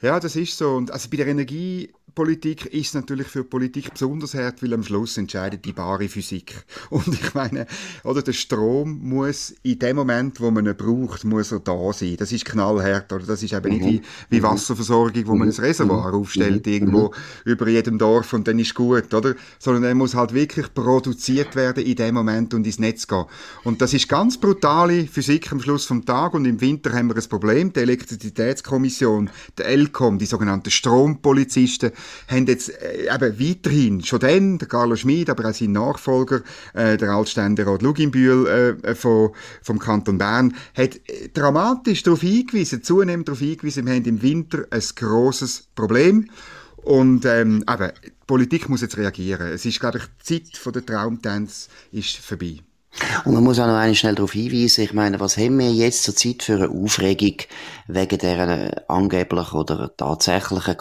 Ja, 0.00 0.20
das 0.20 0.36
ist 0.36 0.56
so. 0.56 0.74
Und 0.74 0.90
also 0.90 1.08
bei 1.10 1.18
der 1.18 1.28
Energie 1.28 1.90
Politik 2.14 2.66
ist 2.66 2.94
natürlich 2.94 3.26
für 3.26 3.42
Politik 3.42 3.92
besonders 3.92 4.34
hart, 4.34 4.62
weil 4.62 4.74
am 4.74 4.82
Schluss 4.82 5.16
entscheidet 5.16 5.64
die 5.64 5.72
bare 5.72 6.08
Physik. 6.08 6.64
Und 6.90 7.08
ich 7.08 7.32
meine, 7.34 7.66
oder 8.04 8.22
der 8.22 8.34
Strom 8.34 9.00
muss 9.02 9.54
in 9.62 9.78
dem 9.78 9.96
Moment, 9.96 10.40
wo 10.40 10.50
man 10.50 10.66
ihn 10.66 10.76
braucht, 10.76 11.24
muss 11.24 11.52
er 11.52 11.60
da 11.60 11.92
sein. 11.92 12.16
Das 12.18 12.32
ist 12.32 12.44
knallhart, 12.44 13.12
oder 13.12 13.24
das 13.24 13.42
ist 13.42 13.54
eben 13.54 13.72
nicht 13.72 13.84
wie, 13.84 13.98
mhm. 13.98 14.04
wie 14.28 14.38
mhm. 14.40 14.42
Wasserversorgung, 14.42 15.26
wo 15.26 15.34
man 15.34 15.48
ein 15.48 15.54
mhm. 15.56 15.64
Reservoir 15.64 16.12
aufstellt 16.12 16.66
irgendwo 16.66 17.14
über 17.44 17.68
jedem 17.68 17.98
Dorf 17.98 18.32
und 18.34 18.46
dann 18.46 18.58
ist 18.58 18.74
gut, 18.74 19.14
oder? 19.14 19.34
Sondern 19.58 19.84
er 19.84 19.94
muss 19.94 20.14
halt 20.14 20.34
wirklich 20.34 20.72
produziert 20.74 21.56
werden 21.56 21.84
in 21.84 21.96
dem 21.96 22.14
Moment 22.14 22.52
und 22.52 22.66
ins 22.66 22.78
Netz 22.78 23.06
gehen. 23.06 23.24
Und 23.64 23.80
das 23.80 23.94
ist 23.94 24.08
ganz 24.08 24.38
brutale 24.38 25.06
Physik 25.06 25.50
am 25.50 25.60
Schluss 25.60 25.86
vom 25.86 26.04
Tag 26.04 26.34
und 26.34 26.44
im 26.44 26.60
Winter 26.60 26.92
haben 26.92 27.08
wir 27.08 27.16
ein 27.16 27.28
Problem. 27.28 27.72
Die 27.72 27.80
Elektrizitätskommission, 27.80 29.30
der 29.58 29.66
ELCOM, 29.66 30.18
die 30.18 30.26
sogenannten 30.26 30.70
Strompolizisten, 30.70 31.92
haben 32.28 32.46
jetzt 32.46 32.70
äh, 32.70 33.14
eben 33.14 33.38
weiterhin, 33.38 34.04
schon 34.04 34.20
dann, 34.20 34.58
der 34.58 34.68
Carlo 34.68 34.96
Schmid, 34.96 35.30
aber 35.30 35.48
auch 35.48 35.54
sein 35.54 35.72
Nachfolger, 35.72 36.42
äh, 36.74 36.96
der 36.96 37.10
Altständerat 37.10 37.82
Luginbühl 37.82 38.78
äh, 38.82 38.94
von, 38.94 39.30
vom 39.62 39.78
Kanton 39.78 40.18
Bern, 40.18 40.54
hat 40.76 40.96
äh, 40.96 41.28
dramatisch 41.32 42.02
darauf 42.02 42.20
hingewiesen, 42.20 42.82
zunehmend 42.82 43.28
darauf 43.28 43.40
hingewiesen, 43.40 43.86
wir 43.86 43.94
haben 43.94 44.04
im 44.04 44.22
Winter 44.22 44.64
ein 44.70 44.82
grosses 44.96 45.68
Problem. 45.74 46.28
Und 46.76 47.24
ähm, 47.26 47.64
eben, 47.68 47.92
die 48.04 48.12
Politik 48.26 48.68
muss 48.68 48.80
jetzt 48.80 48.96
reagieren. 48.96 49.48
Es 49.48 49.64
ist, 49.64 49.78
glaube 49.78 49.98
ich, 49.98 50.04
die 50.28 50.42
Zeit 50.42 50.74
der 50.74 50.84
Traumtanz 50.84 51.68
ist 51.92 52.16
vorbei. 52.16 52.58
Und 53.24 53.32
man 53.32 53.42
muss 53.42 53.58
auch 53.58 53.66
noch 53.66 53.74
einmal 53.74 53.94
schnell 53.94 54.14
darauf 54.14 54.32
hinweisen, 54.32 54.84
ich 54.84 54.92
meine, 54.92 55.18
was 55.18 55.38
haben 55.38 55.58
wir 55.58 55.72
jetzt 55.72 56.02
zur 56.02 56.14
Zeit 56.14 56.42
für 56.42 56.56
eine 56.56 56.68
Aufregung 56.68 57.36
wegen 57.86 58.18
der 58.18 58.84
angeblichen 58.88 59.56
oder 59.56 59.96
tatsächlichen 59.96 60.76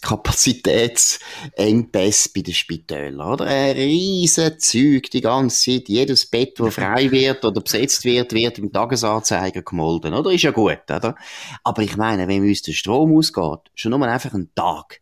Kapazitätsengpässe 0.00 2.30
bei 2.34 2.42
den 2.42 2.54
Spitälern, 2.54 3.20
oder? 3.20 3.46
Ein 3.46 3.72
riesen 3.72 4.60
Zeug 4.60 5.10
die 5.10 5.20
ganze 5.20 5.72
Zeit, 5.72 5.88
jedes 5.88 6.26
Bett, 6.26 6.60
das 6.60 6.74
frei 6.74 7.10
wird 7.10 7.44
oder 7.44 7.60
besetzt 7.60 8.04
wird, 8.04 8.32
wird 8.32 8.58
im 8.58 8.72
Tagesanzeiger 8.72 9.62
gemolden, 9.62 10.14
oder? 10.14 10.30
Ist 10.30 10.42
ja 10.42 10.52
gut, 10.52 10.88
oder? 10.88 11.16
Aber 11.64 11.82
ich 11.82 11.96
meine, 11.96 12.28
wenn 12.28 12.42
uns 12.42 12.62
der 12.62 12.72
Strom 12.72 13.16
ausgeht, 13.16 13.72
schon 13.74 13.90
nur 13.90 14.06
einfach 14.06 14.34
einen 14.34 14.54
Tag, 14.54 15.00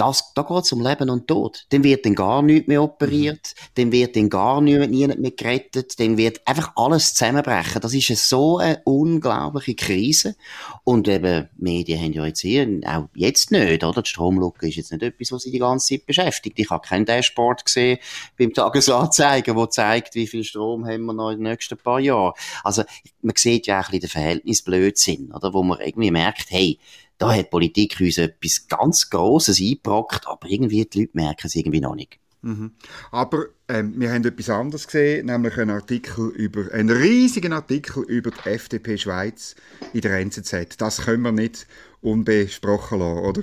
das, 0.00 0.32
da 0.34 0.42
geht 0.42 0.64
es 0.64 0.72
um 0.72 0.80
Leben 0.80 1.10
und 1.10 1.28
Tod. 1.28 1.66
Dann 1.70 1.84
wird 1.84 2.06
dann 2.06 2.14
gar 2.14 2.40
nichts 2.40 2.68
mehr 2.68 2.82
operiert, 2.82 3.54
mhm. 3.54 3.68
dann 3.74 3.92
wird 3.92 4.16
dann 4.16 4.30
gar 4.30 4.60
niemand, 4.60 4.90
niemand 4.90 5.20
mehr 5.20 5.32
gerettet, 5.32 6.00
dann 6.00 6.16
wird 6.16 6.40
einfach 6.46 6.72
alles 6.76 7.12
zusammenbrechen. 7.12 7.80
Das 7.82 7.92
ist 7.92 8.28
so 8.28 8.58
eine 8.58 8.80
unglaubliche 8.84 9.74
Krise. 9.74 10.36
Und 10.84 11.06
eben, 11.06 11.48
Medien 11.58 12.00
haben 12.00 12.12
ja 12.12 12.24
jetzt 12.24 12.40
hier, 12.40 12.80
auch 12.86 13.08
jetzt 13.14 13.50
nicht, 13.50 13.84
oder? 13.84 14.00
Die 14.00 14.08
Stromlücke 14.08 14.68
ist 14.68 14.76
jetzt 14.76 14.92
nicht 14.92 15.02
etwas, 15.02 15.32
was 15.32 15.42
sie 15.42 15.50
die 15.50 15.58
ganze 15.58 15.88
Zeit 15.88 16.06
beschäftigt. 16.06 16.58
Ich 16.58 16.70
habe 16.70 16.86
kein 16.86 17.04
Dashboard 17.04 17.66
gesehen 17.66 17.98
beim 18.38 18.54
Tagesanzeiger, 18.54 19.54
wo 19.54 19.66
zeigt, 19.66 20.14
wie 20.14 20.26
viel 20.26 20.44
Strom 20.44 20.86
haben 20.86 21.04
wir 21.04 21.12
noch 21.12 21.30
in 21.30 21.38
den 21.38 21.50
nächsten 21.50 21.76
paar 21.76 22.00
Jahren. 22.00 22.32
Also, 22.64 22.84
man 23.20 23.34
sieht 23.36 23.66
ja 23.66 23.80
auch 23.80 23.84
ein 23.84 23.90
bisschen 23.90 24.00
den 24.00 24.08
Verhältnisblödsinn, 24.08 25.32
oder? 25.32 25.52
Wo 25.52 25.62
man 25.62 25.80
irgendwie 25.80 26.10
merkt, 26.10 26.46
hey, 26.48 26.78
da 27.20 27.32
hat 27.32 27.38
die 27.38 27.50
Politik 27.50 28.00
uns 28.00 28.16
etwas 28.16 28.66
ganz 28.66 29.10
Grosses 29.10 29.60
eingebrockt, 29.60 30.26
aber 30.26 30.48
irgendwie 30.48 30.86
die 30.86 31.00
Leute 31.00 31.10
merken 31.12 31.46
es 31.46 31.54
irgendwie 31.54 31.80
noch 31.80 31.94
nicht. 31.94 32.18
Mhm. 32.40 32.72
Aber 33.10 33.46
ähm, 33.68 34.00
wir 34.00 34.10
haben 34.10 34.24
etwas 34.24 34.48
anderes 34.48 34.86
gesehen, 34.86 35.26
nämlich 35.26 35.58
einen 35.58 35.70
Artikel 35.70 36.30
über, 36.30 36.72
einen 36.72 36.88
riesigen 36.88 37.52
Artikel 37.52 38.04
über 38.04 38.30
die 38.30 38.48
FDP 38.48 38.96
Schweiz 38.96 39.54
in 39.92 40.00
der 40.00 40.18
NZZ. 40.18 40.78
Das 40.78 41.02
können 41.02 41.22
wir 41.22 41.32
nicht 41.32 41.66
unbesprochen 42.00 43.00
lassen, 43.00 43.18
oder? 43.18 43.42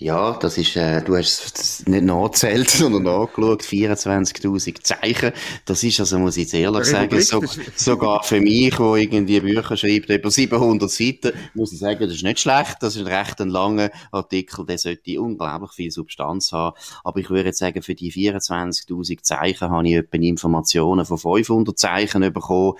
Ja, 0.00 0.38
das 0.38 0.56
ist, 0.58 0.76
äh, 0.76 1.02
du 1.02 1.16
hast 1.16 1.58
es 1.58 1.86
nicht 1.88 2.04
nachgezählt, 2.04 2.70
sondern 2.70 3.02
nachgeschaut, 3.02 3.62
24.000 3.64 4.80
Zeichen. 4.80 5.32
Das 5.64 5.82
ist 5.82 5.98
also, 5.98 6.20
muss 6.20 6.36
ich 6.36 6.44
jetzt 6.44 6.54
ehrlich 6.54 6.84
sagen, 6.84 7.20
so, 7.20 7.42
sogar 7.74 8.22
für 8.22 8.40
mich, 8.40 8.76
der 8.76 8.94
irgendwie 8.94 9.40
Bücher 9.40 9.76
schreibt, 9.76 10.08
über 10.08 10.30
700 10.30 10.88
Seiten, 10.88 11.32
muss 11.54 11.72
ich 11.72 11.80
sagen, 11.80 11.98
das 11.98 12.14
ist 12.14 12.22
nicht 12.22 12.38
schlecht. 12.38 12.76
Das 12.80 12.94
ist 12.94 13.04
ein 13.04 13.12
recht 13.12 13.40
ein 13.40 13.48
langer 13.48 13.90
Artikel, 14.12 14.64
der 14.64 14.78
sollte 14.78 15.20
unglaublich 15.20 15.72
viel 15.72 15.90
Substanz 15.90 16.52
haben. 16.52 16.76
Aber 17.02 17.18
ich 17.18 17.28
würde 17.28 17.48
jetzt 17.48 17.58
sagen, 17.58 17.82
für 17.82 17.96
die 17.96 18.12
24.000 18.12 19.22
Zeichen 19.22 19.68
habe 19.68 19.88
ich 19.88 19.94
etwa 19.94 20.16
Informationen 20.18 21.06
von 21.06 21.18
500 21.18 21.76
Zeichen 21.76 22.20
bekommen. 22.32 22.74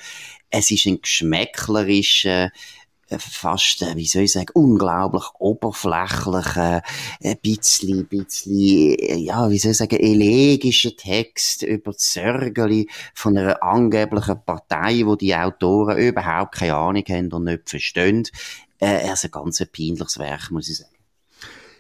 Es 0.51 0.71
ist 0.71 0.87
ein 0.87 1.01
geschmäcklerischer, 1.01 2.53
fast, 3.17 3.83
äh, 3.83 3.97
wie 3.97 4.07
soll 4.07 4.23
ich 4.23 4.33
sagen, 4.33 4.50
unglaublich 4.55 5.25
oberflächlichen, 5.38 6.83
ein 7.23 7.38
bisschen, 7.43 8.07
bisschen, 8.07 8.99
äh, 8.99 9.17
ja, 9.17 9.49
wie 9.50 9.59
soll 9.59 9.73
ich 9.73 9.79
sagen, 9.79 9.97
elegischen 9.97 10.97
Text 10.97 11.62
über 11.62 11.93
die 11.93 11.99
Sörgeli 11.99 12.88
von 13.15 13.38
einer 13.38 13.62
angeblichen 13.62 14.43
Partei, 14.45 15.03
wo 15.07 15.17
die 15.17 15.35
Autoren 15.35 15.99
überhaupt 15.99 16.57
keine 16.57 16.77
Ahnung 16.77 17.05
haben 17.09 17.33
und 17.33 17.45
nicht 17.45 17.71
verstehen. 17.71 18.29
Äh, 18.79 19.09
also 19.09 19.29
ein 19.29 19.31
ganz 19.31 19.65
peinliches 19.73 20.19
Werk, 20.19 20.50
muss 20.50 20.69
ich 20.69 20.79
sagen. 20.79 20.95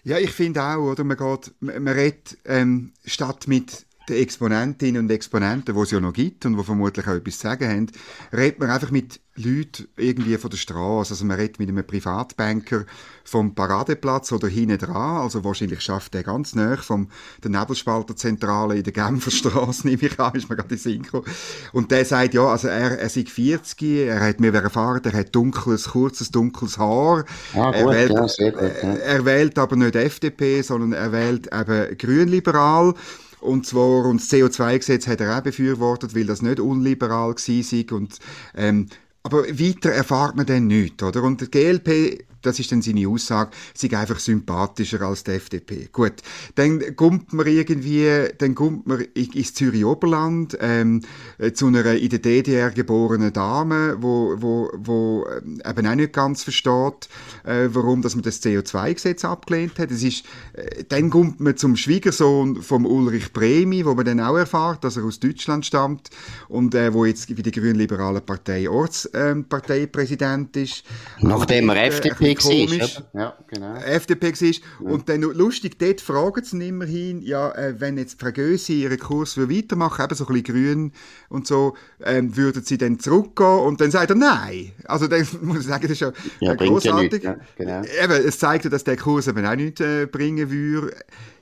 Ja, 0.04 0.18
ich 0.18 0.30
finde 0.30 0.62
auch, 0.62 0.78
oder? 0.78 1.04
Man 1.04 1.16
geht, 1.16 1.52
man 1.60 1.88
redet, 1.88 2.38
ähm, 2.46 2.94
statt 3.04 3.46
mit 3.46 3.84
den 4.08 4.16
Exponentinnen 4.16 5.02
und 5.02 5.10
Exponenten, 5.10 5.74
die 5.74 5.80
es 5.80 5.90
ja 5.90 6.00
noch 6.00 6.12
gibt 6.12 6.46
und 6.46 6.56
die 6.56 6.64
vermutlich 6.64 7.06
auch 7.06 7.14
etwas 7.14 7.38
zu 7.38 7.42
sagen 7.42 7.68
haben, 7.68 7.86
redet 8.32 8.58
man 8.58 8.70
einfach 8.70 8.90
mit 8.90 9.20
Leute 9.38 9.88
irgendwie 9.96 10.36
von 10.36 10.50
der 10.50 10.56
Straße. 10.56 11.12
Also 11.12 11.24
man 11.24 11.36
redet 11.38 11.58
mit 11.58 11.68
einem 11.68 11.86
Privatbanker 11.86 12.84
vom 13.24 13.54
Paradeplatz 13.54 14.32
oder 14.32 14.48
hinten 14.48 14.78
dran. 14.78 15.22
Also 15.22 15.44
wahrscheinlich 15.44 15.80
schafft 15.80 16.14
er 16.14 16.24
ganz 16.24 16.54
nah 16.54 16.76
vom 16.76 17.08
der 17.42 17.50
Nebelspalterzentrale 17.50 18.76
in 18.76 18.82
der 18.82 18.92
Genferstraße, 18.92 19.86
nehme 19.86 20.02
ich 20.02 20.18
an, 20.18 20.34
ist 20.34 20.50
mir 20.50 20.56
gerade 20.56 20.74
in 20.74 20.80
Synchro. 20.80 21.24
Und 21.72 21.90
der 21.90 22.04
sagt, 22.04 22.34
ja, 22.34 22.46
also 22.46 22.68
er, 22.68 22.98
er 22.98 23.08
sei 23.08 23.24
40, 23.24 23.82
er 24.08 24.20
hat 24.20 24.40
mir 24.40 24.52
erfahren, 24.52 25.02
er 25.04 25.12
hat 25.12 25.34
dunkles, 25.34 25.90
kurzes, 25.90 26.30
dunkles 26.30 26.78
Haar. 26.78 27.24
Ah, 27.54 27.70
gut, 27.70 27.74
er, 27.74 27.88
wählt, 27.88 28.38
ja, 28.38 28.50
gut, 28.50 28.62
ja. 28.82 28.94
er 28.94 29.24
wählt 29.24 29.58
aber 29.58 29.76
nicht 29.76 29.94
FDP, 29.94 30.62
sondern 30.62 30.92
er 30.92 31.12
wählt 31.12 31.48
eben 31.52 31.96
grünliberal. 31.96 32.94
Und 33.40 33.66
zwar, 33.66 34.06
und 34.06 34.20
das 34.20 34.30
CO2-Gesetz 34.30 35.06
hat 35.06 35.20
er 35.20 35.38
auch 35.38 35.42
befürwortet, 35.42 36.14
weil 36.14 36.26
das 36.26 36.42
nicht 36.42 36.60
unliberal 36.60 37.34
war. 37.34 37.96
Und, 37.96 38.18
ähm, 38.56 38.86
aber 39.22 39.44
weiter 39.48 39.90
erfahrt 39.90 40.36
man 40.36 40.46
dann 40.46 40.66
nichts, 40.66 41.02
oder? 41.02 41.22
Und 41.22 41.40
der 41.40 41.48
GLP 41.48 42.24
das 42.42 42.58
ist 42.58 42.70
dann 42.72 42.82
seine 42.82 43.08
Aussage, 43.08 43.50
sei 43.74 43.96
einfach 43.96 44.18
sympathischer 44.18 45.02
als 45.02 45.24
die 45.24 45.32
FDP. 45.32 45.88
Gut, 45.92 46.14
dann 46.54 46.96
kommt 46.96 47.32
man 47.32 47.46
irgendwie, 47.46 48.28
dann 48.38 48.54
kommt 48.54 48.86
man 48.86 49.00
ins 49.14 49.54
Zürich 49.54 49.84
Oberland 49.84 50.56
ähm, 50.60 51.02
äh, 51.38 51.52
zu 51.52 51.66
einer 51.66 51.84
in 51.94 52.08
der 52.08 52.18
DDR 52.18 52.70
geborenen 52.70 53.32
Dame, 53.32 53.96
wo, 54.00 54.36
wo, 54.38 54.70
wo 54.74 55.26
ähm, 55.26 55.60
eben 55.68 55.86
auch 55.86 55.94
nicht 55.94 56.12
ganz 56.12 56.42
versteht, 56.42 57.08
äh, 57.44 57.68
warum 57.70 58.02
dass 58.02 58.14
man 58.14 58.22
das 58.22 58.42
CO2-Gesetz 58.42 59.24
abgelehnt 59.24 59.78
hat. 59.78 59.90
Es 59.90 60.02
ist, 60.02 60.24
äh, 60.52 60.84
dann 60.88 61.10
kommt 61.10 61.40
man 61.40 61.56
zum 61.56 61.76
Schwiegersohn 61.76 62.62
vom 62.62 62.86
Ulrich 62.86 63.32
Bremi, 63.32 63.84
wo 63.84 63.94
man 63.94 64.04
dann 64.04 64.20
auch 64.20 64.36
erfahrt, 64.36 64.84
dass 64.84 64.96
er 64.96 65.04
aus 65.04 65.20
Deutschland 65.20 65.66
stammt 65.66 66.10
und 66.48 66.74
äh, 66.74 66.92
wo 66.92 67.04
jetzt 67.04 67.28
wie 67.36 67.42
die 67.42 67.50
grünliberale 67.50 68.20
Partei 68.20 68.68
Ortsparteipräsident 68.68 70.56
ähm, 70.56 70.62
ist. 70.62 70.84
Nachdem 71.20 71.68
er 71.70 71.86
FDP 71.86 72.27
FDP 72.32 72.66
komisch. 72.66 73.02
Ja, 73.12 73.36
genau. 73.46 73.74
FDP 73.76 74.32
war. 74.32 74.92
Und 74.92 75.08
dann 75.08 75.22
lustig, 75.22 75.78
dort 75.78 76.00
fragen 76.00 76.44
sie 76.44 76.68
immerhin, 76.68 77.22
ja, 77.22 77.50
äh, 77.52 77.80
wenn 77.80 77.98
jetzt 77.98 78.20
Frau 78.20 78.28
ihren 78.28 78.98
Kurs 78.98 79.36
weitermachen 79.38 80.04
eben 80.04 80.14
so 80.14 80.26
ein 80.26 80.34
bisschen 80.34 80.54
grün 80.54 80.92
und 81.28 81.46
so, 81.46 81.74
ähm, 82.04 82.36
würden 82.36 82.62
sie 82.64 82.78
dann 82.78 82.98
zurückgehen? 82.98 83.60
Und 83.60 83.80
dann 83.80 83.90
sagt 83.90 84.10
er 84.10 84.16
nein. 84.16 84.72
Also 84.84 85.06
dann 85.06 85.26
muss 85.42 85.60
ich 85.60 85.66
sagen, 85.66 85.82
das 85.82 85.92
ist 85.92 86.00
ja, 86.00 86.12
ja 86.40 86.54
großartig. 86.54 87.22
Ja, 87.22 87.36
genau. 87.56 87.82
Eben, 87.82 88.26
es 88.26 88.38
zeigt 88.38 88.64
ja, 88.64 88.70
dass 88.70 88.84
der 88.84 88.96
Kurs 88.96 89.28
eben 89.28 89.44
auch 89.44 89.56
nichts 89.56 89.80
äh, 89.80 90.06
bringen 90.06 90.50
würde. 90.50 90.94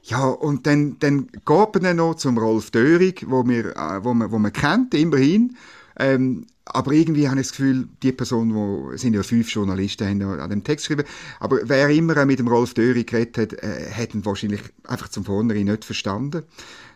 Ja, 0.02 0.24
und 0.28 0.66
dann, 0.66 0.98
dann 1.00 1.26
geht 1.26 1.46
man 1.46 1.82
dann 1.82 1.96
noch 1.96 2.14
zum 2.14 2.38
Rolf 2.38 2.70
Dörig, 2.70 3.24
wo, 3.28 3.44
wir, 3.46 3.76
äh, 3.76 4.04
wo, 4.04 4.14
man, 4.14 4.30
wo 4.30 4.38
man 4.38 4.52
kennt, 4.52 4.94
immerhin. 4.94 5.56
Ähm, 5.98 6.46
aber 6.66 6.92
irgendwie 6.92 7.28
habe 7.28 7.40
ich 7.40 7.46
das 7.46 7.56
Gefühl, 7.56 7.88
die 8.02 8.12
Person, 8.12 8.54
wo 8.54 8.96
sind 8.96 9.14
ja 9.14 9.22
fünf 9.22 9.50
Journalisten, 9.50 10.08
haben 10.08 10.40
an 10.40 10.50
dem 10.50 10.64
Text 10.64 10.88
geschrieben, 10.88 11.08
aber 11.38 11.60
wer 11.62 11.88
immer 11.90 12.26
mit 12.26 12.40
dem 12.40 12.48
Rolf 12.48 12.74
Döri 12.74 13.04
geredet 13.04 13.38
hat, 13.38 13.52
äh, 13.62 13.90
hat 13.92 14.14
ihn 14.14 14.24
wahrscheinlich 14.24 14.62
einfach 14.84 15.08
zum 15.08 15.24
Vornherein 15.24 15.66
nicht 15.66 15.84
verstanden. 15.84 16.42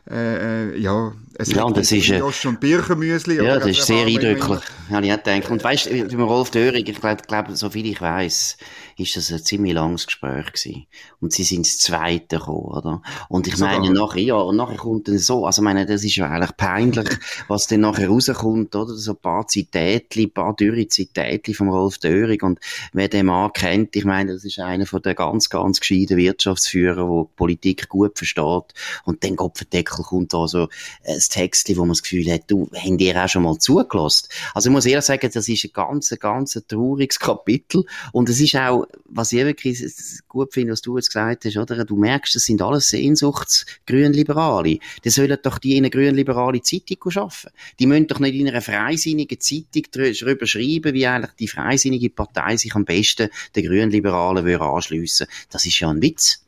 Äh, 0.09 0.73
äh, 0.73 0.79
ja, 0.79 1.13
es 1.35 1.53
ja, 1.53 1.71
das 1.71 1.93
ist, 1.93 2.07
Jost 2.09 2.45
und 2.47 2.61
Birchenmüsli. 2.61 3.37
Ja, 3.37 3.59
das 3.59 3.69
ist 3.69 3.87
sehr 3.87 4.07
eindrücklich, 4.07 4.61
habe 4.91 5.07
ich 5.07 5.13
auch 5.13 5.23
gedacht. 5.23 5.51
Und 5.51 5.65
weißt 5.65 5.91
du, 5.91 6.23
Rolf 6.23 6.51
Döring, 6.51 6.87
ich 6.87 7.01
glaube, 7.01 7.23
glaub, 7.27 7.51
so 7.53 7.71
viel 7.71 7.87
ich 7.87 8.01
weiß, 8.01 8.57
ist 8.99 9.17
das 9.17 9.33
ein 9.33 9.43
ziemlich 9.43 9.73
langes 9.73 10.07
Gespräch 10.07 10.53
gewesen. 10.53 10.87
Und 11.21 11.33
sie 11.33 11.45
sind 11.45 11.67
das 11.67 11.79
Zweite 11.79 12.39
gekommen, 12.39 12.67
oder? 12.67 13.03
Und 13.29 13.47
ich 13.47 13.57
Sogar. 13.57 13.79
meine, 13.79 13.93
nachher, 13.93 14.21
ja, 14.21 14.35
und 14.35 14.57
nachher 14.57 14.77
kommt 14.77 15.09
dann 15.09 15.19
so, 15.19 15.47
also 15.47 15.63
ich 15.63 15.65
meine, 15.65 15.87
das 15.87 16.05
ist 16.05 16.17
ja 16.17 16.29
eigentlich 16.29 16.57
peinlich, 16.57 17.09
was 17.49 17.67
dann 17.67 17.81
nachher 17.81 18.09
rauskommt, 18.09 18.75
oder? 18.77 18.95
So 18.95 19.13
ein 19.13 19.17
paar 19.19 19.47
Zitätli, 19.47 20.25
ein 20.25 20.33
paar 20.33 20.55
dürre 20.55 20.87
Zitätli 20.89 21.55
vom 21.55 21.71
Rolf 21.71 21.99
Döring. 21.99 22.43
Und 22.43 22.61
wer 22.93 23.09
den 23.09 23.27
Mann 23.27 23.53
kennt, 23.53 23.97
ich 23.97 24.05
meine, 24.05 24.35
das 24.35 24.45
ist 24.45 24.59
einer 24.59 24.87
von 24.87 25.01
den 25.01 25.15
ganz, 25.15 25.49
ganz 25.49 25.81
gescheiten 25.81 26.17
Wirtschaftsführer, 26.17 27.07
der 27.07 27.29
Politik 27.37 27.89
gut 27.89 28.19
versteht. 28.19 28.75
Und 29.05 29.25
dann 29.25 29.37
Kopfendeckel 30.01 30.03
kommt 30.03 30.33
da 30.33 30.49
so 30.49 30.69
ein 31.05 31.21
Text, 31.29 31.69
wo 31.77 31.81
man 31.81 31.91
das 31.91 32.03
Gefühl 32.03 32.31
hat, 32.33 32.43
du, 32.49 32.69
haben 32.75 32.99
dir 32.99 33.23
auch 33.23 33.29
schon 33.29 33.43
mal 33.43 33.59
zugelassen? 33.59 34.29
Also 34.55 34.69
ich 34.69 34.73
muss 34.73 34.87
ehrlich 34.87 35.05
sagen, 35.05 35.31
das 35.33 35.49
ist 35.49 35.65
ein 35.65 35.71
ganz, 35.73 36.15
ganz 36.19 36.61
trauriges 36.69 37.19
Kapitel 37.19 37.85
und 38.13 38.29
es 38.29 38.41
ist 38.41 38.57
auch, 38.57 38.87
was 39.07 39.33
ich 39.33 39.45
wirklich 39.45 39.83
gut 40.29 40.53
finde, 40.53 40.73
was 40.73 40.83
du 40.83 40.97
jetzt 40.97 41.13
gesagt 41.13 41.45
hast, 41.45 41.57
oder? 41.57 41.85
Du 41.85 41.97
merkst, 41.97 42.35
das 42.35 42.45
sind 42.45 42.63
alles 42.63 42.89
Sehnsuchts-Grünliberale. 42.89 44.79
Die 45.05 45.11
sollen 45.11 45.39
doch 45.43 45.59
die 45.59 45.77
in 45.77 45.85
eine 45.85 45.91
grünliberale 45.91 46.63
Zeitung 46.63 46.99
arbeiten. 47.05 47.51
Die 47.79 47.87
müssen 47.87 48.07
doch 48.07 48.21
nicht 48.21 48.35
in 48.35 48.49
einer 48.49 48.61
freisinnigen 48.61 49.41
Zeitung 49.41 49.85
darüber 49.93 50.47
schreiben, 50.47 50.95
wie 50.95 51.07
eigentlich 51.07 51.33
die 51.39 51.49
freisinnige 51.49 52.11
Partei 52.11 52.57
sich 52.57 52.75
am 52.75 52.85
besten 52.85 53.29
den 53.57 53.67
Grünliberalen 53.67 54.61
anschliessen 54.61 55.27
würde. 55.27 55.33
Das 55.51 55.67
ist 55.67 55.81
ja 55.81 55.91
ein 55.91 56.03
Witz. 56.03 56.45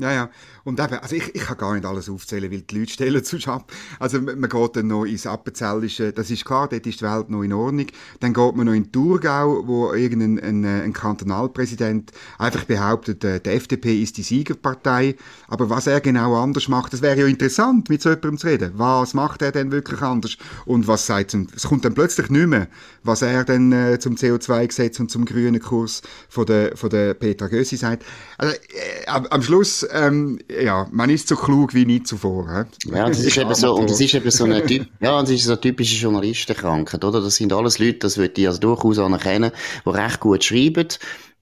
Ja, 0.00 0.12
ja. 0.12 0.30
Und 0.64 0.80
eben, 0.80 0.94
also 0.94 1.16
ich, 1.16 1.34
ich 1.34 1.42
kann 1.42 1.56
gar 1.56 1.74
nicht 1.74 1.86
alles 1.86 2.08
aufzählen, 2.08 2.50
weil 2.50 2.62
die 2.62 2.78
Leute 2.78 2.92
stellen 2.92 3.24
zu 3.24 3.38
ab. 3.46 3.72
Also 3.98 4.20
man 4.20 4.48
geht 4.48 4.76
dann 4.76 4.88
noch 4.88 5.04
ins 5.04 5.26
Appenzellische, 5.26 6.12
das 6.12 6.30
ist 6.30 6.44
klar, 6.44 6.68
dort 6.68 6.86
ist 6.86 7.00
die 7.00 7.04
Welt 7.04 7.30
noch 7.30 7.42
in 7.42 7.52
Ordnung. 7.52 7.86
Dann 8.20 8.34
geht 8.34 8.56
man 8.56 8.66
noch 8.66 8.72
in 8.72 8.92
Thurgau, 8.92 9.66
wo 9.66 9.92
irgendein 9.92 10.38
ein, 10.38 10.64
äh, 10.64 10.82
ein 10.82 10.92
Kantonalpräsident 10.92 12.12
einfach 12.38 12.64
behauptet, 12.64 13.24
äh, 13.24 13.40
die 13.40 13.50
FDP 13.50 14.02
ist 14.02 14.16
die 14.16 14.22
Siegerpartei. 14.22 15.16
Aber 15.48 15.70
was 15.70 15.86
er 15.86 16.00
genau 16.00 16.36
anders 16.36 16.68
macht, 16.68 16.92
das 16.92 17.02
wäre 17.02 17.20
ja 17.20 17.26
interessant, 17.26 17.88
mit 17.88 18.02
so 18.02 18.10
jemandem 18.10 18.38
zu 18.38 18.46
reden. 18.46 18.72
Was 18.74 19.14
macht 19.14 19.42
er 19.42 19.52
denn 19.52 19.72
wirklich 19.72 20.00
anders? 20.02 20.36
Und 20.66 20.86
was 20.86 21.06
sagt 21.06 21.34
es 21.34 21.62
kommt 21.62 21.84
dann 21.84 21.94
plötzlich 21.94 22.30
nicht 22.30 22.46
mehr, 22.46 22.68
was 23.02 23.22
er 23.22 23.44
denn 23.44 23.72
äh, 23.72 23.98
zum 23.98 24.16
CO2-Gesetz 24.16 24.98
und 25.00 25.10
zum 25.10 25.24
grünen 25.24 25.60
Kurs 25.60 26.02
von 26.28 26.46
der, 26.46 26.76
von 26.76 26.90
der 26.90 27.14
Petra 27.14 27.48
Gössi 27.48 27.76
sagt. 27.76 28.04
Also, 28.38 28.54
äh, 28.54 29.06
am 29.06 29.42
Schluss, 29.42 29.86
ähm, 29.92 30.38
ja, 30.62 30.86
man 30.90 31.10
ist 31.10 31.28
so 31.28 31.36
klug 31.36 31.74
wie 31.74 31.84
nie 31.84 32.02
zuvor. 32.02 32.46
He? 32.48 32.94
Ja, 32.96 33.08
das 33.08 33.20
ist 33.20 33.36
eben 33.36 33.54
so, 33.54 33.74
und 33.74 33.90
das 33.90 34.00
ist 34.00 34.14
eben 34.14 34.30
so 34.30 34.44
eine, 34.44 34.64
ja, 35.00 35.20
das 35.20 35.30
ist 35.30 35.44
so 35.44 35.52
eine 35.52 35.60
typische 35.60 35.96
Journalistenkrankheit, 35.96 37.04
oder? 37.04 37.20
Das 37.20 37.36
sind 37.36 37.52
alles 37.52 37.78
Leute, 37.78 37.98
das 38.00 38.16
würde 38.16 38.40
ich 38.40 38.46
also 38.46 38.60
durchaus 38.60 38.98
anerkennen, 38.98 39.52
die 39.84 39.90
recht 39.90 40.20
gut 40.20 40.44
schreiben, 40.44 40.88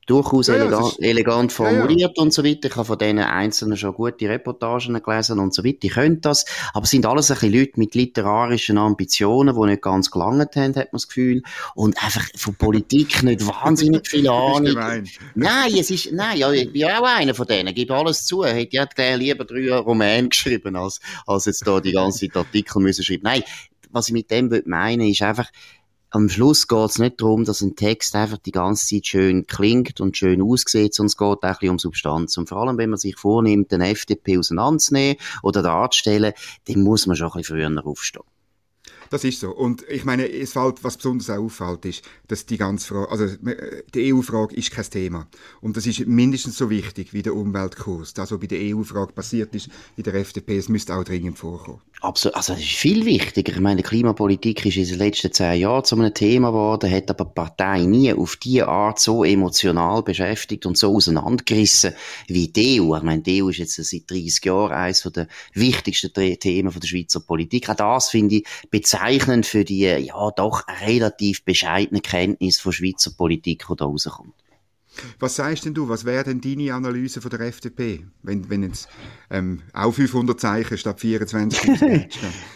durchaus 0.08 0.48
ja, 0.48 0.54
elegant, 0.54 0.92
ist, 0.92 1.00
elegant 1.00 1.52
formuliert 1.52 2.16
ja, 2.16 2.22
und 2.22 2.32
so 2.32 2.44
weiter. 2.44 2.68
Ich 2.68 2.76
habe 2.76 2.84
von 2.84 2.98
denen 2.98 3.24
Einzelnen 3.24 3.76
schon 3.76 3.92
gute 3.94 4.28
Reportagen 4.28 5.00
gelesen 5.02 5.38
und 5.38 5.54
so 5.54 5.64
weiter. 5.64 5.78
Ich 5.82 5.92
könnte 5.92 6.22
das. 6.22 6.46
Aber 6.72 6.84
es 6.84 6.90
sind 6.90 7.06
alles 7.06 7.30
ein 7.30 7.34
bisschen 7.34 7.52
Leute 7.52 7.72
mit 7.76 7.94
literarischen 7.94 8.78
Ambitionen, 8.78 9.54
die 9.54 9.66
nicht 9.68 9.82
ganz 9.82 10.10
gelangt 10.10 10.56
haben, 10.56 10.74
hat 10.74 10.92
man 10.92 10.98
das 10.98 11.08
Gefühl. 11.08 11.42
Und 11.74 12.02
einfach 12.02 12.24
von 12.36 12.54
Politik 12.54 13.22
nicht 13.22 13.46
wahnsinnig 13.46 14.08
viel 14.08 14.28
Ahnung. 14.28 15.04
nein, 15.34 15.74
es 15.78 15.90
ist, 15.90 16.12
nein, 16.12 16.38
ja, 16.38 16.50
ich 16.50 16.72
bin 16.72 16.84
auch 16.84 17.04
einer 17.04 17.34
von 17.34 17.46
denen. 17.46 17.74
Gib 17.74 17.90
alles 17.90 18.24
zu. 18.24 18.44
Hätte 18.44 18.76
ja 18.76 19.14
lieber 19.14 19.44
drei 19.44 19.76
Romane 19.76 20.28
geschrieben, 20.28 20.74
als, 20.76 21.00
als 21.26 21.44
jetzt 21.44 21.66
da 21.66 21.80
die 21.80 21.92
ganze 21.92 22.26
Zeit 22.26 22.36
Artikel 22.36 22.80
müssen 22.80 23.04
schreiben. 23.04 23.24
Nein, 23.24 23.42
was 23.90 24.08
ich 24.08 24.14
mit 24.14 24.30
dem 24.30 24.50
meine, 24.66 25.08
ist 25.08 25.22
einfach, 25.22 25.50
am 26.10 26.28
Schluss 26.28 26.68
geht 26.68 26.90
es 26.90 26.98
nicht 26.98 27.20
darum, 27.20 27.44
dass 27.44 27.60
ein 27.60 27.76
Text 27.76 28.14
einfach 28.14 28.38
die 28.38 28.52
ganze 28.52 28.86
Zeit 28.86 29.06
schön 29.06 29.46
klingt 29.46 30.00
und 30.00 30.16
schön 30.16 30.40
aussieht, 30.40 30.94
sondern 30.94 31.08
es 31.08 31.16
geht 31.16 31.26
auch 31.26 31.42
ein 31.42 31.52
bisschen 31.52 31.70
um 31.70 31.78
Substanz. 31.78 32.36
Und 32.38 32.48
vor 32.48 32.58
allem, 32.58 32.78
wenn 32.78 32.90
man 32.90 32.98
sich 32.98 33.16
vornimmt, 33.16 33.72
den 33.72 33.82
FDP 33.82 34.38
auseinanderzunehmen 34.38 35.18
oder 35.42 35.62
darzustellen, 35.62 36.32
dann 36.66 36.82
muss 36.82 37.06
man 37.06 37.16
schon 37.16 37.28
ein 37.28 37.32
bisschen 37.42 37.56
früher 37.56 37.86
aufstehen. 37.86 38.24
Das 39.10 39.24
ist 39.24 39.40
so. 39.40 39.50
Und 39.50 39.84
ich 39.88 40.04
meine, 40.04 40.30
es 40.30 40.52
fällt, 40.52 40.84
was 40.84 40.96
besonders 40.96 41.30
auch 41.30 41.38
auffällt, 41.44 41.84
ist, 41.84 42.02
dass 42.28 42.46
die 42.46 42.58
ganze 42.58 42.86
Frage, 42.86 43.10
also 43.10 43.26
die 43.94 44.12
EU-Frage 44.12 44.54
ist 44.56 44.70
kein 44.70 44.84
Thema. 44.90 45.26
Und 45.60 45.76
das 45.76 45.86
ist 45.86 46.06
mindestens 46.06 46.58
so 46.58 46.70
wichtig 46.70 47.12
wie 47.12 47.22
der 47.22 47.34
Umweltkurs. 47.34 48.14
Das, 48.14 48.30
was 48.30 48.40
bei 48.40 48.46
der 48.46 48.60
EU-Frage 48.60 49.12
passiert 49.12 49.54
ist 49.54 49.68
in 49.96 50.04
der 50.04 50.14
FDP, 50.14 50.58
es 50.58 50.68
müsste 50.68 50.94
auch 50.94 51.04
dringend 51.04 51.38
vorkommen. 51.38 51.80
Absolut. 52.00 52.36
Also, 52.36 52.52
das 52.52 52.62
ist 52.62 52.72
viel 52.72 53.04
wichtiger. 53.04 53.52
Ich 53.52 53.60
meine, 53.60 53.82
Klimapolitik 53.82 54.64
ist 54.64 54.76
in 54.76 54.86
den 54.86 54.98
letzten 54.98 55.32
zehn 55.32 55.60
Jahren 55.60 55.84
zu 55.84 55.96
einem 55.96 56.14
Thema 56.14 56.50
geworden, 56.50 56.90
hat 56.90 57.10
aber 57.10 57.24
die 57.24 57.34
Partei 57.34 57.82
nie 57.82 58.12
auf 58.12 58.36
diese 58.36 58.68
Art 58.68 59.00
so 59.00 59.24
emotional 59.24 60.02
beschäftigt 60.04 60.64
und 60.66 60.78
so 60.78 60.94
auseinandergerissen 60.94 61.94
wie 62.28 62.48
die 62.48 62.80
EU. 62.80 62.96
Ich 62.96 63.02
meine, 63.02 63.22
die 63.22 63.42
EU 63.42 63.48
ist 63.48 63.58
jetzt 63.58 63.74
seit 63.74 64.08
30 64.08 64.44
Jahren 64.44 64.72
eines 64.72 65.02
der 65.02 65.26
wichtigsten 65.54 66.12
Themen 66.12 66.72
der 66.72 66.86
Schweizer 66.86 67.20
Politik. 67.20 67.68
Auch 67.68 67.74
das 67.74 68.10
finde 68.10 68.36
ich 68.36 68.46
bezeichnend 68.98 69.46
für 69.46 69.64
die, 69.64 69.82
ja, 69.82 70.30
doch 70.32 70.64
relativ 70.84 71.44
bescheidene 71.44 72.00
Kenntnis 72.00 72.58
von 72.60 72.72
Schweizer 72.72 73.12
Politik, 73.16 73.64
die 73.68 73.76
da 73.76 73.84
rauskommt. 73.84 74.34
Was 75.18 75.36
sagst 75.36 75.64
denn 75.64 75.74
du, 75.74 75.88
was 75.88 76.04
wäre 76.04 76.24
denn 76.24 76.40
deine 76.40 76.74
Analyse 76.74 77.20
von 77.20 77.30
der 77.30 77.40
FDP, 77.40 78.04
wenn, 78.22 78.48
wenn 78.50 78.62
jetzt 78.62 78.88
ähm, 79.30 79.62
auch 79.72 79.92
500 79.92 80.38
Zeichen 80.38 80.78
statt 80.78 81.00
24 81.00 81.60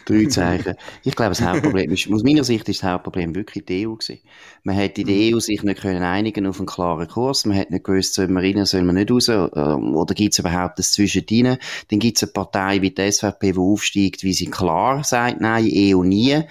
Drei 0.05 0.27
Zeichen. 0.27 0.75
Ich 1.05 1.15
glaube, 1.15 1.31
das 1.31 1.43
Hauptproblem 1.43 1.91
ist, 1.93 2.11
aus 2.11 2.23
meiner 2.23 2.45
Sicht 2.45 2.69
ist 2.69 2.83
das 2.83 2.91
Hauptproblem 2.91 3.35
wirklich 3.35 3.67
die 3.67 3.87
EU 3.87 3.95
gewesen. 3.95 4.21
Man 4.65 4.77
hätte 4.77 5.03
in 5.03 5.07
der 5.07 5.17
mhm. 5.17 5.37
EU 5.37 5.41
sich 5.41 5.63
nicht 5.63 5.81
können 5.81 6.03
einigen 6.03 6.47
auf 6.47 6.59
einen 6.59 6.67
klaren 6.67 7.09
Kurs. 7.09 7.45
Man 7.45 7.57
hätte 7.57 7.73
nicht 7.73 7.85
gewusst, 7.85 8.15
soll 8.15 8.29
man 8.29 8.45
rein, 8.45 8.65
soll 8.65 8.83
man 8.83 8.95
nicht 8.95 9.11
raus, 9.11 9.29
ähm, 9.29 9.95
oder 9.95 10.15
gibt 10.15 10.33
es 10.33 10.39
überhaupt 10.39 10.79
das 10.79 10.93
Zwischendrin? 10.93 11.59
Dann 11.89 11.99
gibt 11.99 12.17
es 12.17 12.23
eine 12.23 12.33
Partei 12.33 12.81
wie 12.83 12.91
die 12.91 13.11
SVP, 13.11 13.53
die 13.53 13.59
aufsteigt, 13.59 14.23
wie 14.23 14.33
sie 14.33 14.47
klar 14.47 15.05
sagt, 15.05 15.41
nein, 15.41 15.69
EU 15.73 16.03
nie. 16.03 16.43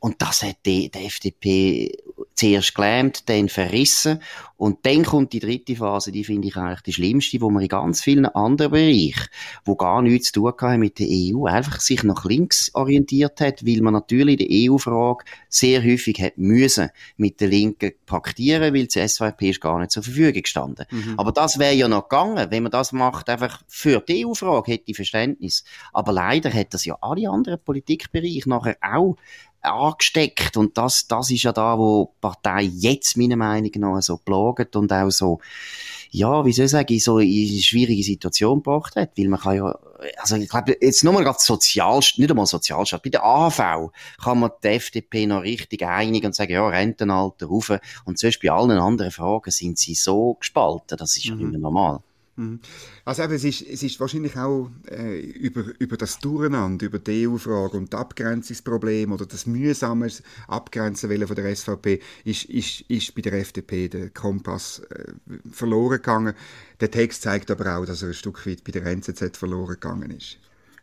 Und 0.00 0.22
das 0.22 0.42
hat 0.42 0.58
die, 0.64 0.90
die 0.90 1.06
FDP 1.06 1.92
zuerst 2.34 2.74
gelähmt, 2.74 3.28
dann 3.28 3.48
verrissen. 3.48 4.20
Und 4.58 4.84
dann 4.84 5.04
kommt 5.04 5.32
die 5.32 5.38
dritte 5.38 5.76
Phase, 5.76 6.10
die 6.10 6.24
finde 6.24 6.48
ich 6.48 6.56
eigentlich 6.56 6.82
die 6.82 6.92
schlimmste, 6.92 7.40
wo 7.40 7.48
man 7.48 7.62
in 7.62 7.68
ganz 7.68 8.02
vielen 8.02 8.26
anderen 8.26 8.72
Bereichen, 8.72 9.28
wo 9.64 9.76
gar 9.76 10.02
nichts 10.02 10.32
zu 10.32 10.40
tun 10.40 10.52
haben 10.60 10.80
mit 10.80 10.98
der 10.98 11.06
EU, 11.08 11.46
einfach 11.46 11.80
sich 11.80 12.02
nach 12.02 12.24
links 12.24 12.74
orientiert 12.74 13.40
hat, 13.40 13.64
weil 13.64 13.80
man 13.80 13.94
natürlich 13.94 14.38
die 14.38 14.68
EU-Frage 14.68 15.24
sehr 15.48 15.82
häufig 15.82 16.20
hat 16.20 16.38
müssen 16.38 16.90
mit 17.16 17.40
der 17.40 17.48
Linken 17.48 17.92
paktieren, 18.04 18.74
weil 18.74 18.88
die 18.88 19.08
SVP 19.08 19.50
ist 19.50 19.60
gar 19.60 19.78
nicht 19.78 19.92
zur 19.92 20.02
Verfügung 20.02 20.42
gestanden. 20.42 20.86
Mhm. 20.90 21.14
Aber 21.16 21.30
das 21.30 21.60
wäre 21.60 21.74
ja 21.74 21.86
noch 21.86 22.08
gegangen, 22.08 22.50
wenn 22.50 22.64
man 22.64 22.72
das 22.72 22.90
macht, 22.90 23.30
einfach 23.30 23.62
für 23.68 24.00
die 24.00 24.26
EU-Frage 24.26 24.72
hätte 24.72 24.84
ich 24.86 24.96
Verständnis. 24.96 25.62
Aber 25.92 26.12
leider 26.12 26.52
hat 26.52 26.74
das 26.74 26.84
ja 26.84 26.98
alle 27.00 27.30
anderen 27.30 27.60
Politikbereiche 27.64 28.48
nachher 28.48 28.76
auch 28.82 29.16
angesteckt. 29.60 30.56
Und 30.56 30.76
das, 30.78 31.06
das 31.06 31.30
ist 31.30 31.42
ja 31.42 31.52
da, 31.52 31.78
wo 31.78 32.12
die 32.14 32.20
Partei 32.20 32.62
jetzt 32.62 33.16
meiner 33.16 33.36
Meinung 33.36 33.70
nach 33.76 34.02
so 34.02 34.18
plagt 34.54 34.76
und 34.76 34.92
auch 34.92 35.10
so, 35.10 35.40
ja, 36.10 36.44
wie 36.44 36.52
soll 36.52 36.66
ich 36.66 36.70
sagen, 36.70 36.98
so 36.98 37.18
in 37.18 37.28
eine 37.28 37.60
schwierige 37.60 38.02
Situation 38.02 38.62
gebracht 38.62 38.96
hat, 38.96 39.10
weil 39.16 39.28
man 39.28 39.40
kann 39.40 39.56
ja, 39.56 39.78
also 40.18 40.36
ich 40.36 40.48
glaube, 40.48 40.76
jetzt 40.80 41.04
nur 41.04 41.12
mal 41.12 41.22
gerade 41.22 41.38
Sozial, 41.38 42.00
nicht 42.16 42.30
einmal 42.30 42.46
Sozialstaat, 42.46 43.02
bei 43.02 43.10
der 43.10 43.24
AV 43.24 43.90
kann 44.22 44.40
man 44.40 44.50
die 44.62 44.68
FDP 44.68 45.26
noch 45.26 45.42
richtig 45.42 45.84
einig 45.84 46.24
und 46.24 46.34
sagen, 46.34 46.52
ja, 46.52 46.66
Rentenalter 46.66 47.46
rauf 47.46 47.72
und 48.04 48.18
sonst 48.18 48.40
bei 48.40 48.50
allen 48.50 48.70
anderen 48.70 49.10
Fragen 49.10 49.50
sind 49.50 49.78
sie 49.78 49.94
so 49.94 50.34
gespalten, 50.34 50.96
das 50.96 51.16
ist 51.16 51.26
ja 51.26 51.34
mhm. 51.34 51.40
nicht 51.40 51.50
mehr 51.50 51.60
normal. 51.60 52.00
Mhm. 52.38 52.60
Also 53.04 53.24
eben, 53.24 53.32
es 53.34 53.42
ist, 53.42 53.62
es 53.62 53.82
ist 53.82 53.98
wahrscheinlich 53.98 54.36
auch 54.36 54.70
äh, 54.88 55.18
über, 55.18 55.64
über 55.80 55.96
das 55.96 56.20
Durcheinander, 56.20 56.86
über 56.86 57.00
die 57.00 57.26
EU-Frage 57.26 57.76
und 57.76 57.92
das 57.92 58.00
Abgrenzungsproblem 58.00 59.10
oder 59.12 59.26
das 59.26 59.46
mühsame 59.46 60.08
Abgrenzen 60.46 61.26
von 61.26 61.36
der 61.36 61.56
SVP 61.56 62.00
ist, 62.24 62.44
ist, 62.44 62.82
ist 62.82 63.14
bei 63.16 63.22
der 63.22 63.32
FDP 63.34 63.88
der 63.88 64.10
Kompass 64.10 64.80
äh, 64.90 65.12
verloren 65.50 65.96
gegangen. 65.96 66.34
Der 66.80 66.90
Text 66.92 67.22
zeigt 67.22 67.50
aber 67.50 67.76
auch, 67.76 67.84
dass 67.84 68.02
er 68.02 68.08
ein 68.08 68.14
Stück 68.14 68.46
weit 68.46 68.62
bei 68.62 68.70
der 68.70 68.86
NZZ 68.86 69.36
verloren 69.36 69.74
gegangen 69.74 70.12
ist. 70.12 70.38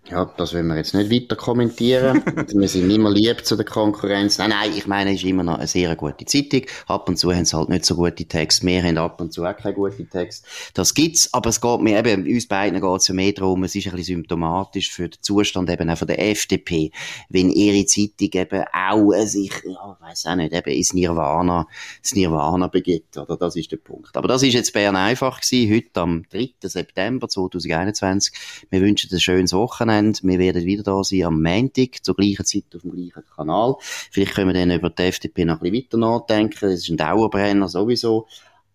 Ja, 0.07 0.31
das 0.37 0.53
wollen 0.53 0.67
wir 0.67 0.77
jetzt 0.77 0.93
nicht 0.93 1.09
weiter 1.09 1.35
kommentieren. 1.35 2.21
wir 2.53 2.67
sind 2.67 2.87
nicht 2.87 2.99
mehr 2.99 3.09
lieb 3.09 3.43
zu 3.43 3.55
der 3.55 3.65
Konkurrenz. 3.65 4.37
Nein, 4.37 4.51
nein, 4.51 4.71
ich 4.75 4.85
meine, 4.85 5.09
es 5.09 5.17
ist 5.17 5.25
immer 5.25 5.41
noch 5.41 5.57
eine 5.57 5.65
sehr 5.65 5.95
gute 5.95 6.25
Zeitung. 6.25 6.61
Ab 6.85 7.09
und 7.09 7.17
zu 7.17 7.33
haben 7.33 7.43
sie 7.43 7.57
halt 7.57 7.69
nicht 7.69 7.85
so 7.85 7.95
gute 7.95 8.23
Texte. 8.25 8.67
Wir 8.67 8.83
haben 8.83 8.99
ab 8.99 9.19
und 9.19 9.33
zu 9.33 9.43
auch 9.43 9.57
keine 9.57 9.73
guten 9.73 10.07
Texte. 10.07 10.47
Das 10.75 10.93
gibt's, 10.93 11.33
aber 11.33 11.49
es 11.49 11.59
geht 11.59 11.81
mir 11.81 11.97
eben, 11.97 12.27
uns 12.27 12.47
beiden 12.47 12.79
geht 12.79 13.01
es 13.01 13.07
ja 13.07 13.15
mehr 13.15 13.31
darum, 13.31 13.63
es 13.63 13.73
ist 13.73 13.87
ein 13.87 13.95
bisschen 13.95 14.17
symptomatisch 14.17 14.91
für 14.91 15.09
den 15.09 15.19
Zustand 15.21 15.71
eben 15.71 15.89
auch 15.89 15.97
von 15.97 16.07
der 16.07 16.19
FDP. 16.19 16.91
Wenn 17.29 17.49
ihre 17.49 17.87
Zeitung 17.87 18.29
eben 18.31 18.63
auch 18.71 19.11
sich, 19.25 19.53
ja, 19.65 19.97
ich 19.99 20.07
weiss 20.07 20.25
auch 20.27 20.35
nicht, 20.35 20.53
eben 20.53 20.69
ins 20.69 20.93
Nirvana, 20.93 21.67
ins 21.97 22.13
Nirvana 22.13 22.67
begibt, 22.67 23.17
oder? 23.17 23.37
Das 23.37 23.55
ist 23.55 23.71
der 23.71 23.77
Punkt. 23.77 24.15
Aber 24.15 24.27
das 24.27 24.43
ist 24.43 24.53
jetzt 24.53 24.71
Bern 24.71 24.95
einfach 24.95 25.41
gewesen, 25.41 25.73
heute 25.73 25.99
am 25.99 26.23
3. 26.29 26.49
September 26.61 27.27
2021. 27.27 28.33
Wir 28.69 28.81
wünschen 28.81 29.09
ein 29.11 29.19
schönes 29.19 29.53
Wochenende 29.53 29.94
haben. 29.95 30.13
Wir 30.21 30.39
werden 30.39 30.65
wieder 30.65 30.84
da 30.84 31.03
sein 31.03 31.23
am 31.23 31.41
Montag, 31.41 32.03
zur 32.03 32.15
gleichen 32.15 32.45
Zeit 32.45 32.65
auf 32.75 32.81
dem 32.81 32.91
gleichen 32.91 33.23
Kanal. 33.36 33.75
Vielleicht 33.79 34.36
können 34.36 34.53
wir 34.53 34.53
dann 34.53 34.71
über 34.71 34.89
die 34.89 35.03
FDP 35.03 35.45
noch 35.45 35.62
ein 35.62 35.71
bisschen 35.71 35.86
weiter 35.86 35.97
nachdenken. 35.97 36.58
Das 36.62 36.73
ist 36.73 36.89
ein 36.89 36.97
Dauerbrenner 36.97 37.67
sowieso. 37.67 38.27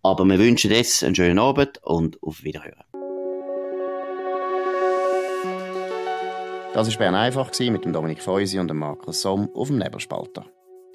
Aber 0.03 0.25
wir 0.25 0.39
wünschen 0.39 0.71
jetzt 0.71 1.03
einen 1.03 1.15
schönen 1.15 1.39
Abend 1.39 1.81
und 1.83 2.21
auf 2.23 2.43
Wiederhören. 2.43 2.83
Das 6.73 6.89
war 6.89 6.97
Bern 6.97 7.15
einfach 7.15 7.51
mit 7.59 7.83
dem 7.83 7.91
Dominik 7.91 8.23
Feusi 8.23 8.57
und 8.57 8.69
dem 8.69 8.77
Markus 8.77 9.21
Somm 9.21 9.49
auf 9.53 9.67
dem 9.67 9.77
Nebelspalter. 9.77 10.45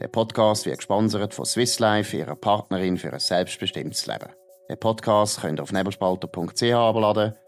Der 0.01 0.09
Podcast 0.09 0.67
wird 0.67 0.79
gesponsert 0.79 1.35
von 1.35 1.45
Swiss 1.45 1.79
Life, 1.79 2.17
ihrer 2.17 2.35
Partnerin 2.35 2.97
für 2.97 3.13
ein 3.13 3.21
selbstbestimmtes 3.21 4.07
Leben. 4.07 4.31
Den 4.69 4.81
Podcast 4.81 5.41
könnt 5.41 5.61
ihr 5.61 5.63
auf 5.63 5.73
nebelspalter.ch 5.73 6.63
abladen 6.73 7.35